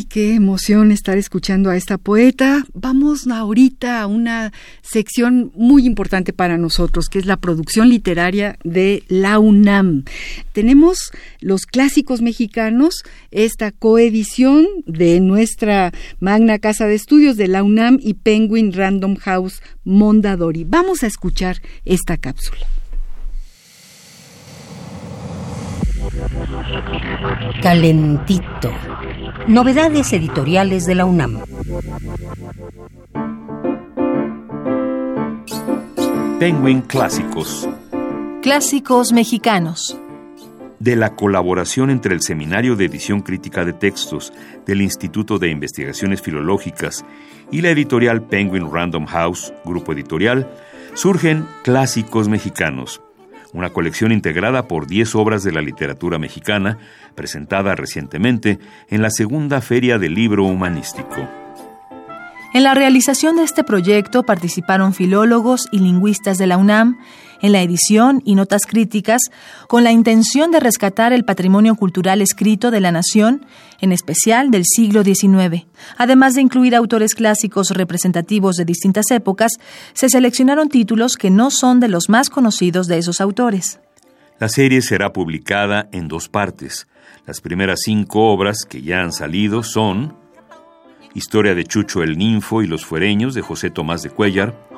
Qué 0.00 0.34
emoción 0.34 0.90
estar 0.90 1.18
escuchando 1.18 1.68
a 1.68 1.76
esta 1.76 1.98
poeta. 1.98 2.64
Vamos 2.72 3.26
ahorita 3.26 4.00
a 4.00 4.06
una 4.06 4.52
sección 4.80 5.52
muy 5.54 5.84
importante 5.84 6.32
para 6.32 6.56
nosotros, 6.56 7.08
que 7.10 7.18
es 7.18 7.26
la 7.26 7.36
producción 7.36 7.90
literaria 7.90 8.58
de 8.64 9.02
la 9.08 9.38
UNAM. 9.38 10.04
Tenemos 10.52 11.12
los 11.40 11.66
clásicos 11.66 12.22
mexicanos, 12.22 13.02
esta 13.30 13.70
coedición 13.70 14.66
de 14.86 15.20
nuestra 15.20 15.92
magna 16.20 16.58
casa 16.58 16.86
de 16.86 16.94
estudios 16.94 17.36
de 17.36 17.48
la 17.48 17.62
UNAM 17.62 17.98
y 18.00 18.14
Penguin 18.14 18.72
Random 18.72 19.16
House 19.16 19.62
Mondadori. 19.84 20.64
Vamos 20.64 21.02
a 21.02 21.06
escuchar 21.06 21.58
esta 21.84 22.16
cápsula. 22.16 22.66
Calentito 27.62 28.72
Novedades 29.48 30.12
editoriales 30.12 30.86
de 30.86 30.94
la 30.94 31.04
UNAM. 31.04 31.40
Penguin 36.38 36.80
Clásicos. 36.82 37.68
Clásicos 38.42 39.12
mexicanos. 39.12 39.98
De 40.78 40.96
la 40.96 41.14
colaboración 41.16 41.90
entre 41.90 42.14
el 42.14 42.22
Seminario 42.22 42.76
de 42.76 42.84
Edición 42.84 43.20
Crítica 43.20 43.64
de 43.64 43.72
Textos 43.72 44.32
del 44.64 44.80
Instituto 44.80 45.38
de 45.38 45.50
Investigaciones 45.50 46.22
Filológicas 46.22 47.04
y 47.50 47.62
la 47.62 47.70
editorial 47.70 48.22
Penguin 48.22 48.72
Random 48.72 49.06
House, 49.06 49.52
grupo 49.64 49.92
editorial, 49.92 50.48
surgen 50.94 51.46
Clásicos 51.62 52.28
Mexicanos, 52.28 53.00
una 53.52 53.70
colección 53.70 54.12
integrada 54.12 54.66
por 54.66 54.86
10 54.86 55.14
obras 55.14 55.42
de 55.42 55.52
la 55.52 55.60
literatura 55.60 56.18
mexicana, 56.18 56.78
presentada 57.14 57.74
recientemente 57.74 58.58
en 58.88 59.02
la 59.02 59.10
segunda 59.10 59.60
Feria 59.60 59.98
del 59.98 60.14
Libro 60.14 60.44
Humanístico. 60.44 61.28
En 62.54 62.64
la 62.64 62.74
realización 62.74 63.36
de 63.36 63.44
este 63.44 63.64
proyecto 63.64 64.24
participaron 64.24 64.92
filólogos 64.92 65.68
y 65.72 65.78
lingüistas 65.78 66.36
de 66.36 66.46
la 66.46 66.58
UNAM, 66.58 66.98
en 67.42 67.52
la 67.52 67.60
edición 67.60 68.22
y 68.24 68.34
notas 68.34 68.64
críticas 68.64 69.20
con 69.68 69.84
la 69.84 69.92
intención 69.92 70.50
de 70.50 70.60
rescatar 70.60 71.12
el 71.12 71.24
patrimonio 71.24 71.74
cultural 71.74 72.22
escrito 72.22 72.70
de 72.70 72.80
la 72.80 72.92
nación, 72.92 73.44
en 73.80 73.92
especial 73.92 74.50
del 74.50 74.64
siglo 74.64 75.04
XIX. 75.04 75.66
Además 75.98 76.34
de 76.34 76.40
incluir 76.40 76.74
autores 76.74 77.14
clásicos 77.14 77.68
representativos 77.70 78.56
de 78.56 78.64
distintas 78.64 79.10
épocas, 79.10 79.52
se 79.92 80.08
seleccionaron 80.08 80.68
títulos 80.68 81.16
que 81.16 81.30
no 81.30 81.50
son 81.50 81.80
de 81.80 81.88
los 81.88 82.08
más 82.08 82.30
conocidos 82.30 82.86
de 82.86 82.96
esos 82.98 83.20
autores. 83.20 83.80
La 84.38 84.48
serie 84.48 84.80
será 84.80 85.12
publicada 85.12 85.88
en 85.92 86.08
dos 86.08 86.28
partes. 86.28 86.86
Las 87.26 87.40
primeras 87.40 87.80
cinco 87.84 88.32
obras 88.32 88.64
que 88.68 88.82
ya 88.82 89.02
han 89.02 89.12
salido 89.12 89.62
son 89.62 90.16
Historia 91.14 91.54
de 91.54 91.64
Chucho 91.64 92.02
el 92.02 92.16
Ninfo 92.16 92.62
y 92.62 92.66
los 92.66 92.84
Fuereños 92.84 93.34
de 93.34 93.42
José 93.42 93.70
Tomás 93.70 94.02
de 94.02 94.10
Cuellar. 94.10 94.71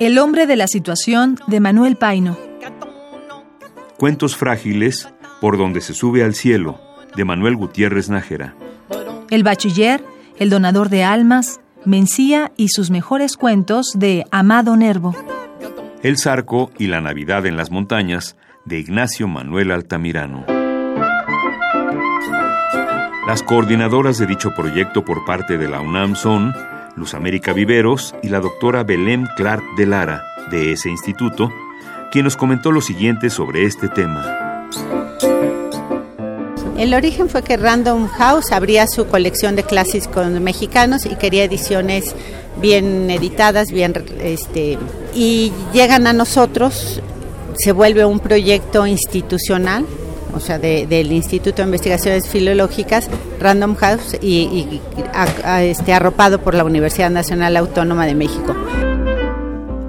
El 0.00 0.18
hombre 0.18 0.46
de 0.46 0.56
la 0.56 0.66
situación 0.66 1.38
de 1.46 1.60
Manuel 1.60 1.96
Paino. 1.96 2.38
Cuentos 3.98 4.34
frágiles 4.34 5.12
por 5.42 5.58
donde 5.58 5.82
se 5.82 5.92
sube 5.92 6.24
al 6.24 6.34
cielo 6.34 6.80
de 7.16 7.26
Manuel 7.26 7.54
Gutiérrez 7.54 8.08
Nájera. 8.08 8.54
El 9.28 9.42
bachiller, 9.42 10.02
el 10.38 10.48
donador 10.48 10.88
de 10.88 11.04
almas, 11.04 11.60
Mencía 11.84 12.50
y 12.56 12.68
sus 12.68 12.90
mejores 12.90 13.36
cuentos 13.36 13.92
de 13.94 14.24
Amado 14.30 14.74
Nervo. 14.74 15.14
El 16.02 16.16
Zarco 16.16 16.70
y 16.78 16.86
la 16.86 17.02
Navidad 17.02 17.44
en 17.44 17.58
las 17.58 17.70
Montañas 17.70 18.36
de 18.64 18.78
Ignacio 18.78 19.28
Manuel 19.28 19.70
Altamirano. 19.70 20.46
Las 23.26 23.42
coordinadoras 23.42 24.16
de 24.16 24.26
dicho 24.26 24.50
proyecto 24.56 25.04
por 25.04 25.26
parte 25.26 25.58
de 25.58 25.68
la 25.68 25.82
UNAM 25.82 26.16
son 26.16 26.54
Luz 26.96 27.14
América 27.14 27.52
Viveros 27.52 28.14
y 28.22 28.28
la 28.28 28.40
doctora 28.40 28.84
Belén 28.84 29.26
Clark 29.36 29.62
de 29.76 29.86
Lara, 29.86 30.24
de 30.50 30.72
ese 30.72 30.88
instituto, 30.88 31.50
quien 32.10 32.24
nos 32.24 32.36
comentó 32.36 32.72
lo 32.72 32.80
siguiente 32.80 33.30
sobre 33.30 33.64
este 33.64 33.88
tema. 33.88 34.68
El 36.76 36.94
origen 36.94 37.28
fue 37.28 37.42
que 37.42 37.58
Random 37.58 38.08
House 38.08 38.52
abría 38.52 38.86
su 38.86 39.06
colección 39.06 39.54
de 39.54 39.64
clásicos 39.64 40.26
mexicanos 40.40 41.04
y 41.04 41.14
quería 41.16 41.44
ediciones 41.44 42.14
bien 42.58 43.10
editadas, 43.10 43.68
bien 43.70 43.92
este 44.18 44.78
y 45.14 45.52
llegan 45.74 46.06
a 46.06 46.14
nosotros, 46.14 47.02
se 47.58 47.72
vuelve 47.72 48.04
un 48.06 48.18
proyecto 48.18 48.86
institucional, 48.86 49.84
o 50.34 50.40
sea, 50.40 50.58
del 50.58 51.12
Instituto 51.12 51.62
de 51.62 51.64
Investigaciones 51.64 52.28
Filológicas, 52.28 53.08
Random 53.38 53.74
House, 53.76 54.16
y, 54.20 54.80
este, 55.60 55.92
arropado 55.92 56.40
por 56.40 56.54
la 56.54 56.64
Universidad 56.64 57.10
Nacional 57.10 57.56
Autónoma 57.56 58.06
de 58.06 58.14
México. 58.14 58.54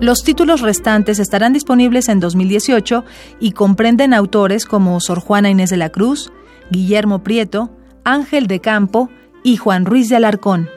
Los 0.01 0.23
títulos 0.23 0.61
restantes 0.61 1.19
estarán 1.19 1.53
disponibles 1.53 2.09
en 2.09 2.19
2018 2.19 3.05
y 3.39 3.51
comprenden 3.51 4.15
autores 4.15 4.65
como 4.65 4.99
Sor 4.99 5.19
Juana 5.19 5.51
Inés 5.51 5.69
de 5.69 5.77
la 5.77 5.89
Cruz, 5.89 6.31
Guillermo 6.71 7.21
Prieto, 7.21 7.69
Ángel 8.03 8.47
de 8.47 8.59
Campo 8.59 9.09
y 9.43 9.57
Juan 9.57 9.85
Ruiz 9.85 10.09
de 10.09 10.15
Alarcón. 10.15 10.69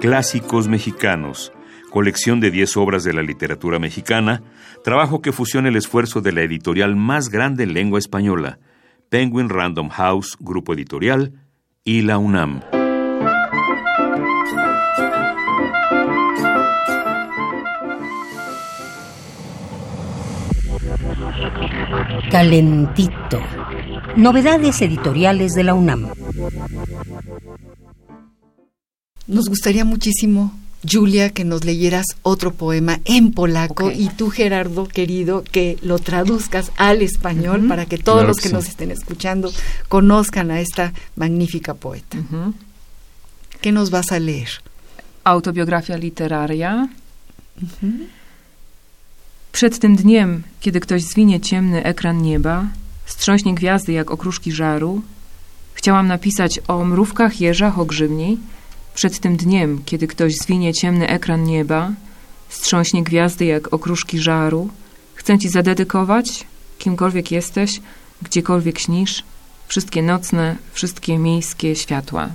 Clásicos 0.00 0.68
mexicanos, 0.68 1.52
colección 1.90 2.38
de 2.38 2.52
10 2.52 2.76
obras 2.76 3.02
de 3.02 3.12
la 3.12 3.22
literatura 3.22 3.80
mexicana, 3.80 4.42
trabajo 4.84 5.22
que 5.22 5.32
fusiona 5.32 5.70
el 5.70 5.76
esfuerzo 5.76 6.20
de 6.20 6.30
la 6.30 6.42
editorial 6.42 6.94
más 6.94 7.30
grande 7.30 7.64
en 7.64 7.72
lengua 7.72 7.98
española, 7.98 8.58
Penguin 9.08 9.48
Random 9.48 9.88
House, 9.88 10.36
Grupo 10.38 10.74
Editorial, 10.74 11.32
y 11.84 12.02
la 12.02 12.18
UNAM. 12.18 12.60
Calentito. 22.30 23.40
Novedades 24.16 24.82
editoriales 24.82 25.54
de 25.54 25.64
la 25.64 25.72
UNAM. 25.72 26.10
Nos 29.26 29.48
gustaría 29.48 29.86
muchísimo, 29.86 30.52
Julia, 30.90 31.30
que 31.30 31.44
nos 31.44 31.64
leyeras 31.64 32.06
otro 32.22 32.52
poema 32.52 33.00
en 33.04 33.32
polaco 33.32 33.90
y 33.90 34.08
tú, 34.08 34.30
Gerardo, 34.30 34.86
querido, 34.86 35.42
que 35.42 35.78
lo 35.82 35.98
traduzcas 35.98 36.70
al 36.76 37.02
español 37.02 37.66
para 37.68 37.86
que 37.86 37.98
todos 37.98 38.24
los 38.24 38.38
que, 38.38 38.50
nos 38.50 38.68
estén 38.68 38.90
escuchando 38.90 39.52
conozcan 39.88 40.50
a 40.50 40.60
esta 40.60 40.92
magnífica 41.16 41.74
poeta. 41.74 42.18
¿Qué 43.60 43.72
nos 43.72 43.90
vas 43.90 44.12
a 44.12 44.18
leer? 44.18 44.48
Autobiografia 45.24 45.96
literaria. 45.96 46.88
Przed 49.52 49.78
tym 49.78 49.96
dniem, 49.96 50.42
kiedy 50.60 50.80
ktoś 50.80 51.02
zwinie 51.02 51.40
ciemny 51.40 51.84
ekran 51.84 52.22
nieba, 52.22 52.66
strząśnie 53.06 53.54
gwiazdy 53.54 53.92
jak 53.92 54.10
okruszki 54.10 54.52
żaru, 54.52 55.02
chciałam 55.74 56.06
napisać 56.06 56.60
o 56.68 56.84
mrówkach, 56.84 57.40
jeżach, 57.40 57.78
o 57.78 57.84
grzybni. 57.84 58.38
Przed 58.94 59.18
tym 59.18 59.36
dniem, 59.36 59.82
kiedy 59.84 60.06
ktoś 60.06 60.36
zwinie 60.36 60.74
ciemny 60.74 61.08
ekran 61.08 61.44
nieba, 61.44 61.92
strząśnie 62.48 63.02
gwiazdy 63.02 63.44
jak 63.44 63.74
okruszki 63.74 64.18
żaru, 64.18 64.68
chcę 65.14 65.38
Ci 65.38 65.48
zadedykować, 65.48 66.46
kimkolwiek 66.78 67.30
jesteś, 67.30 67.80
gdziekolwiek 68.22 68.78
śnisz, 68.78 69.22
wszystkie 69.68 70.02
nocne, 70.02 70.56
wszystkie 70.72 71.18
miejskie 71.18 71.76
światła. 71.76 72.30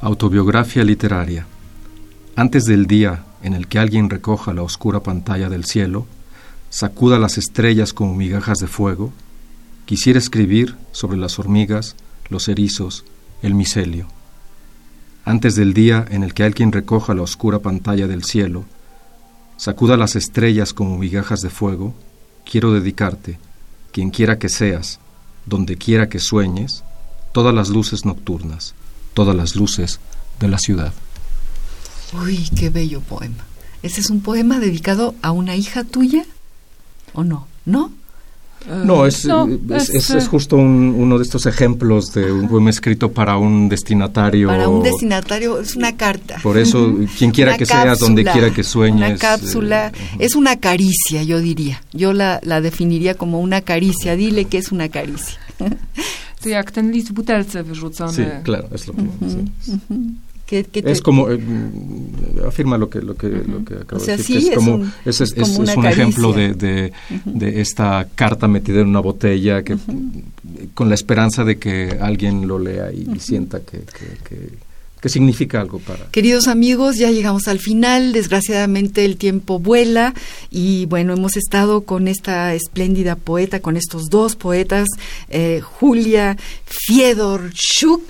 Autobiografia 0.00 0.82
literaria. 0.82 1.44
Antes 2.36 2.64
del 2.64 2.86
día 2.86 3.16
en 3.42 3.54
el 3.54 3.66
que 3.66 3.80
alguien 3.80 4.10
recoja 4.10 4.52
la 4.52 4.62
oscura 4.62 5.00
pantalla 5.00 5.48
del 5.50 5.64
cielo, 5.64 6.06
sacuda 6.70 7.18
las 7.18 7.38
estrellas 7.38 7.92
como 7.92 8.14
migajas 8.14 8.58
de 8.58 8.66
fuego, 8.66 9.12
quisiera 9.86 10.18
escribir 10.18 10.74
sobre 10.92 11.18
las 11.18 11.38
hormigas, 11.38 11.94
los 12.30 12.48
erizos, 12.48 13.04
el 13.42 13.54
micelio. 13.54 14.06
Antes 15.24 15.54
del 15.54 15.74
día 15.74 16.04
en 16.10 16.22
el 16.22 16.34
que 16.34 16.44
alguien 16.44 16.72
recoja 16.72 17.14
la 17.14 17.22
oscura 17.22 17.58
pantalla 17.58 18.06
del 18.06 18.24
cielo, 18.24 18.64
sacuda 19.56 19.96
las 19.96 20.16
estrellas 20.16 20.72
como 20.72 20.98
migajas 20.98 21.40
de 21.40 21.50
fuego, 21.50 21.94
quiero 22.44 22.72
dedicarte, 22.72 23.38
quien 23.92 24.10
quiera 24.10 24.38
que 24.38 24.48
seas, 24.48 24.98
donde 25.46 25.76
quiera 25.76 26.08
que 26.08 26.18
sueñes, 26.18 26.82
todas 27.32 27.54
las 27.54 27.68
luces 27.68 28.04
nocturnas, 28.04 28.74
todas 29.14 29.36
las 29.36 29.54
luces 29.54 30.00
de 30.40 30.48
la 30.48 30.58
ciudad. 30.58 30.92
Uy, 32.12 32.48
qué 32.56 32.70
bello 32.70 33.00
poema. 33.00 33.44
¿Ese 33.82 34.00
es 34.00 34.10
un 34.10 34.20
poema 34.20 34.60
dedicado 34.60 35.14
a 35.22 35.32
una 35.32 35.56
hija 35.56 35.84
tuya? 35.84 36.24
¿O 37.14 37.24
no? 37.24 37.48
¿No? 37.64 37.92
No, 38.84 39.06
es, 39.06 39.26
es, 39.70 40.10
es, 40.10 40.28
justo 40.28 40.56
uno 40.56 41.18
de 41.18 41.24
estos 41.24 41.46
ejemplos 41.46 42.12
de 42.12 42.30
un 42.32 42.48
poema 42.48 42.70
escrito 42.70 43.10
para 43.10 43.36
un 43.36 43.68
destinatario. 43.68 44.48
Para 44.48 44.68
un 44.68 44.82
destinatario, 44.82 45.60
es 45.60 45.74
una 45.76 45.96
carta. 45.96 46.38
Por 46.42 46.58
eso, 46.58 46.94
quien 47.18 47.30
quiera 47.30 47.56
que 47.56 47.66
seas, 47.66 47.98
donde 47.98 48.24
quiera 48.24 48.50
que 48.50 48.62
sueñes. 48.62 49.10
Una 49.10 49.18
cápsula, 49.18 49.88
eh, 49.88 50.16
es 50.20 50.34
una 50.34 50.56
caricia, 50.56 51.22
yo 51.22 51.40
diría. 51.40 51.82
Yo 51.92 52.12
la, 52.12 52.40
la 52.42 52.60
definiría 52.60 53.14
como 53.14 53.40
una 53.40 53.60
caricia. 53.62 54.16
Dile 54.16 54.44
que 54.44 54.58
es 54.58 54.72
una 54.72 54.88
caricia. 54.88 55.38
To 56.42 56.48
jak 56.48 56.70
ten 56.70 56.90
list 56.90 57.08
w 57.08 57.14
butelce 57.14 57.62
wyrzucony. 57.62 58.12
Sí, 58.12 58.24
claro, 58.42 58.68
es 58.72 58.86
lo 58.88 58.94
que... 60.52 60.66
sí. 60.72 60.82
Es 60.84 61.00
como, 61.00 61.30
eh, 61.30 61.38
afirma 62.46 62.76
lo 62.76 62.90
que, 62.90 63.00
lo 63.00 63.14
que, 63.14 63.28
lo 63.28 63.64
que 63.64 63.74
acabo 63.74 64.02
de 64.02 64.16
decir, 64.16 64.52
es, 64.52 64.54
como, 64.54 64.84
es, 65.04 65.20
es, 65.20 65.32
es, 65.36 65.58
un 65.58 65.86
ejemplo 65.86 66.32
de, 66.32 66.54
de, 66.54 66.92
de, 67.24 67.60
esta 67.60 68.06
carta 68.14 68.46
metida 68.48 68.80
en 68.80 68.88
una 68.88 69.00
botella 69.00 69.62
que 69.62 69.76
con 70.74 70.88
la 70.88 70.94
esperanza 70.94 71.44
de 71.44 71.58
que 71.58 71.98
alguien 72.00 72.46
lo 72.46 72.58
lea 72.58 72.92
y, 72.92 73.18
sienta 73.18 73.60
que, 73.60 73.82
que 75.02 75.08
significa 75.08 75.60
algo 75.60 75.80
para. 75.80 76.06
Queridos 76.12 76.46
amigos, 76.46 76.96
ya 76.96 77.10
llegamos 77.10 77.48
al 77.48 77.58
final. 77.58 78.12
Desgraciadamente 78.12 79.04
el 79.04 79.16
tiempo 79.16 79.58
vuela 79.58 80.14
y 80.48 80.86
bueno, 80.86 81.12
hemos 81.12 81.36
estado 81.36 81.80
con 81.80 82.06
esta 82.06 82.54
espléndida 82.54 83.16
poeta, 83.16 83.58
con 83.58 83.76
estos 83.76 84.04
dos 84.10 84.36
poetas, 84.36 84.86
eh, 85.28 85.60
Julia 85.60 86.36
Shuk 86.88 88.02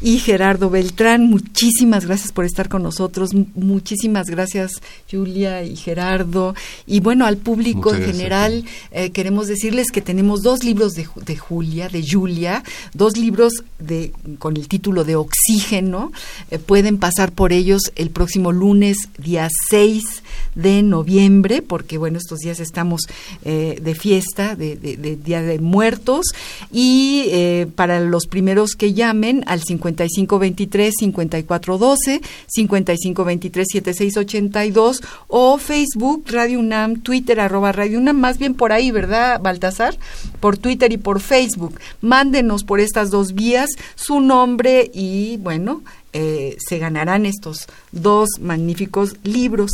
y 0.00 0.18
Gerardo 0.18 0.70
Beltrán. 0.70 1.24
Muchísimas 1.24 2.06
gracias 2.06 2.30
por 2.30 2.44
estar 2.44 2.68
con 2.68 2.84
nosotros. 2.84 3.30
Muchísimas 3.54 4.28
gracias, 4.28 4.70
Julia 5.10 5.64
y 5.64 5.74
Gerardo. 5.74 6.54
Y 6.86 7.00
bueno, 7.00 7.26
al 7.26 7.38
público 7.38 7.92
en 7.92 8.04
general, 8.04 8.64
eh, 8.92 9.10
queremos 9.10 9.48
decirles 9.48 9.90
que 9.90 10.02
tenemos 10.02 10.42
dos 10.42 10.62
libros 10.62 10.92
de, 10.94 11.08
de 11.26 11.36
Julia, 11.36 11.88
de 11.88 12.06
Julia, 12.08 12.62
dos 12.94 13.16
libros 13.16 13.64
de, 13.80 14.12
con 14.38 14.56
el 14.56 14.68
título 14.68 15.02
de 15.02 15.16
Oxígeno. 15.16 16.12
Eh, 16.50 16.58
pueden 16.58 16.98
pasar 16.98 17.32
por 17.32 17.52
ellos 17.52 17.92
el 17.96 18.10
próximo 18.10 18.52
lunes, 18.52 19.08
día 19.18 19.48
6 19.70 20.22
de 20.54 20.82
noviembre, 20.82 21.62
porque 21.62 21.96
bueno, 21.98 22.16
estos 22.18 22.38
días 22.40 22.60
estamos 22.60 23.02
eh, 23.44 23.78
de 23.80 23.94
fiesta, 23.94 24.56
de, 24.56 24.76
Día 25.22 25.40
de 25.42 25.60
Muertos, 25.60 26.26
y 26.72 27.26
eh, 27.28 27.68
para 27.74 28.00
los 28.00 28.26
primeros 28.26 28.72
que 28.72 28.92
llamen 28.92 29.44
al 29.46 29.62
5523-5412, 29.62 32.20
5523-7682 32.56 35.00
o 35.28 35.58
Facebook, 35.58 36.24
Radio 36.28 36.58
UNAM, 36.58 37.02
Twitter, 37.02 37.38
arroba 37.40 37.70
Radio 37.72 37.98
UNAM, 37.98 38.18
más 38.18 38.38
bien 38.38 38.54
por 38.54 38.72
ahí, 38.72 38.90
¿verdad, 38.90 39.40
Baltasar? 39.40 39.96
Por 40.40 40.58
Twitter 40.58 40.92
y 40.92 40.96
por 40.96 41.20
Facebook. 41.20 41.78
Mándenos 42.00 42.64
por 42.64 42.80
estas 42.80 43.10
dos 43.10 43.34
vías 43.34 43.70
su 43.94 44.20
nombre 44.20 44.90
y 44.92 45.36
bueno, 45.38 45.82
eh, 46.12 46.56
se 46.58 46.78
ganarán 46.78 47.26
estos 47.26 47.66
dos 47.92 48.28
magníficos 48.40 49.16
libros. 49.24 49.70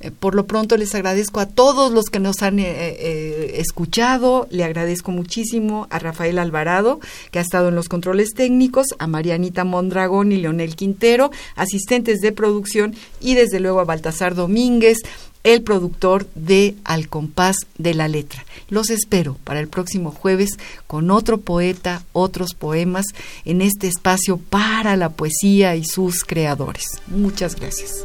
Eh, 0.00 0.10
por 0.10 0.34
lo 0.34 0.46
pronto 0.46 0.76
les 0.76 0.94
agradezco 0.94 1.40
a 1.40 1.46
todos 1.46 1.92
los 1.92 2.06
que 2.06 2.20
nos 2.20 2.42
han 2.42 2.58
eh, 2.58 3.60
escuchado, 3.60 4.46
le 4.50 4.64
agradezco 4.64 5.10
muchísimo 5.10 5.86
a 5.90 5.98
Rafael 5.98 6.38
Alvarado, 6.38 7.00
que 7.30 7.38
ha 7.38 7.42
estado 7.42 7.68
en 7.68 7.74
los 7.74 7.88
controles 7.88 8.30
técnicos, 8.34 8.86
a 8.98 9.06
Marianita 9.06 9.64
Mondragón 9.64 10.32
y 10.32 10.36
Leonel 10.36 10.76
Quintero, 10.76 11.30
asistentes 11.54 12.20
de 12.20 12.32
producción, 12.32 12.94
y 13.20 13.34
desde 13.34 13.60
luego 13.60 13.80
a 13.80 13.84
Baltasar 13.84 14.34
Domínguez, 14.34 14.98
el 15.44 15.62
productor 15.62 16.26
de 16.34 16.74
Al 16.84 17.08
compás 17.08 17.56
de 17.78 17.94
la 17.94 18.08
letra. 18.08 18.44
Los 18.68 18.90
espero 18.90 19.36
para 19.44 19.60
el 19.60 19.68
próximo 19.68 20.10
jueves 20.10 20.58
con 20.86 21.10
otro 21.10 21.38
poeta, 21.38 22.04
otros 22.12 22.54
poemas 22.58 23.06
en 23.44 23.62
este 23.62 23.86
espacio 23.86 24.38
para 24.38 24.96
la 24.96 25.10
poesía 25.10 25.76
y 25.76 25.84
sus 25.84 26.24
creadores. 26.24 26.86
Muchas 27.06 27.54
gracias. 27.54 28.04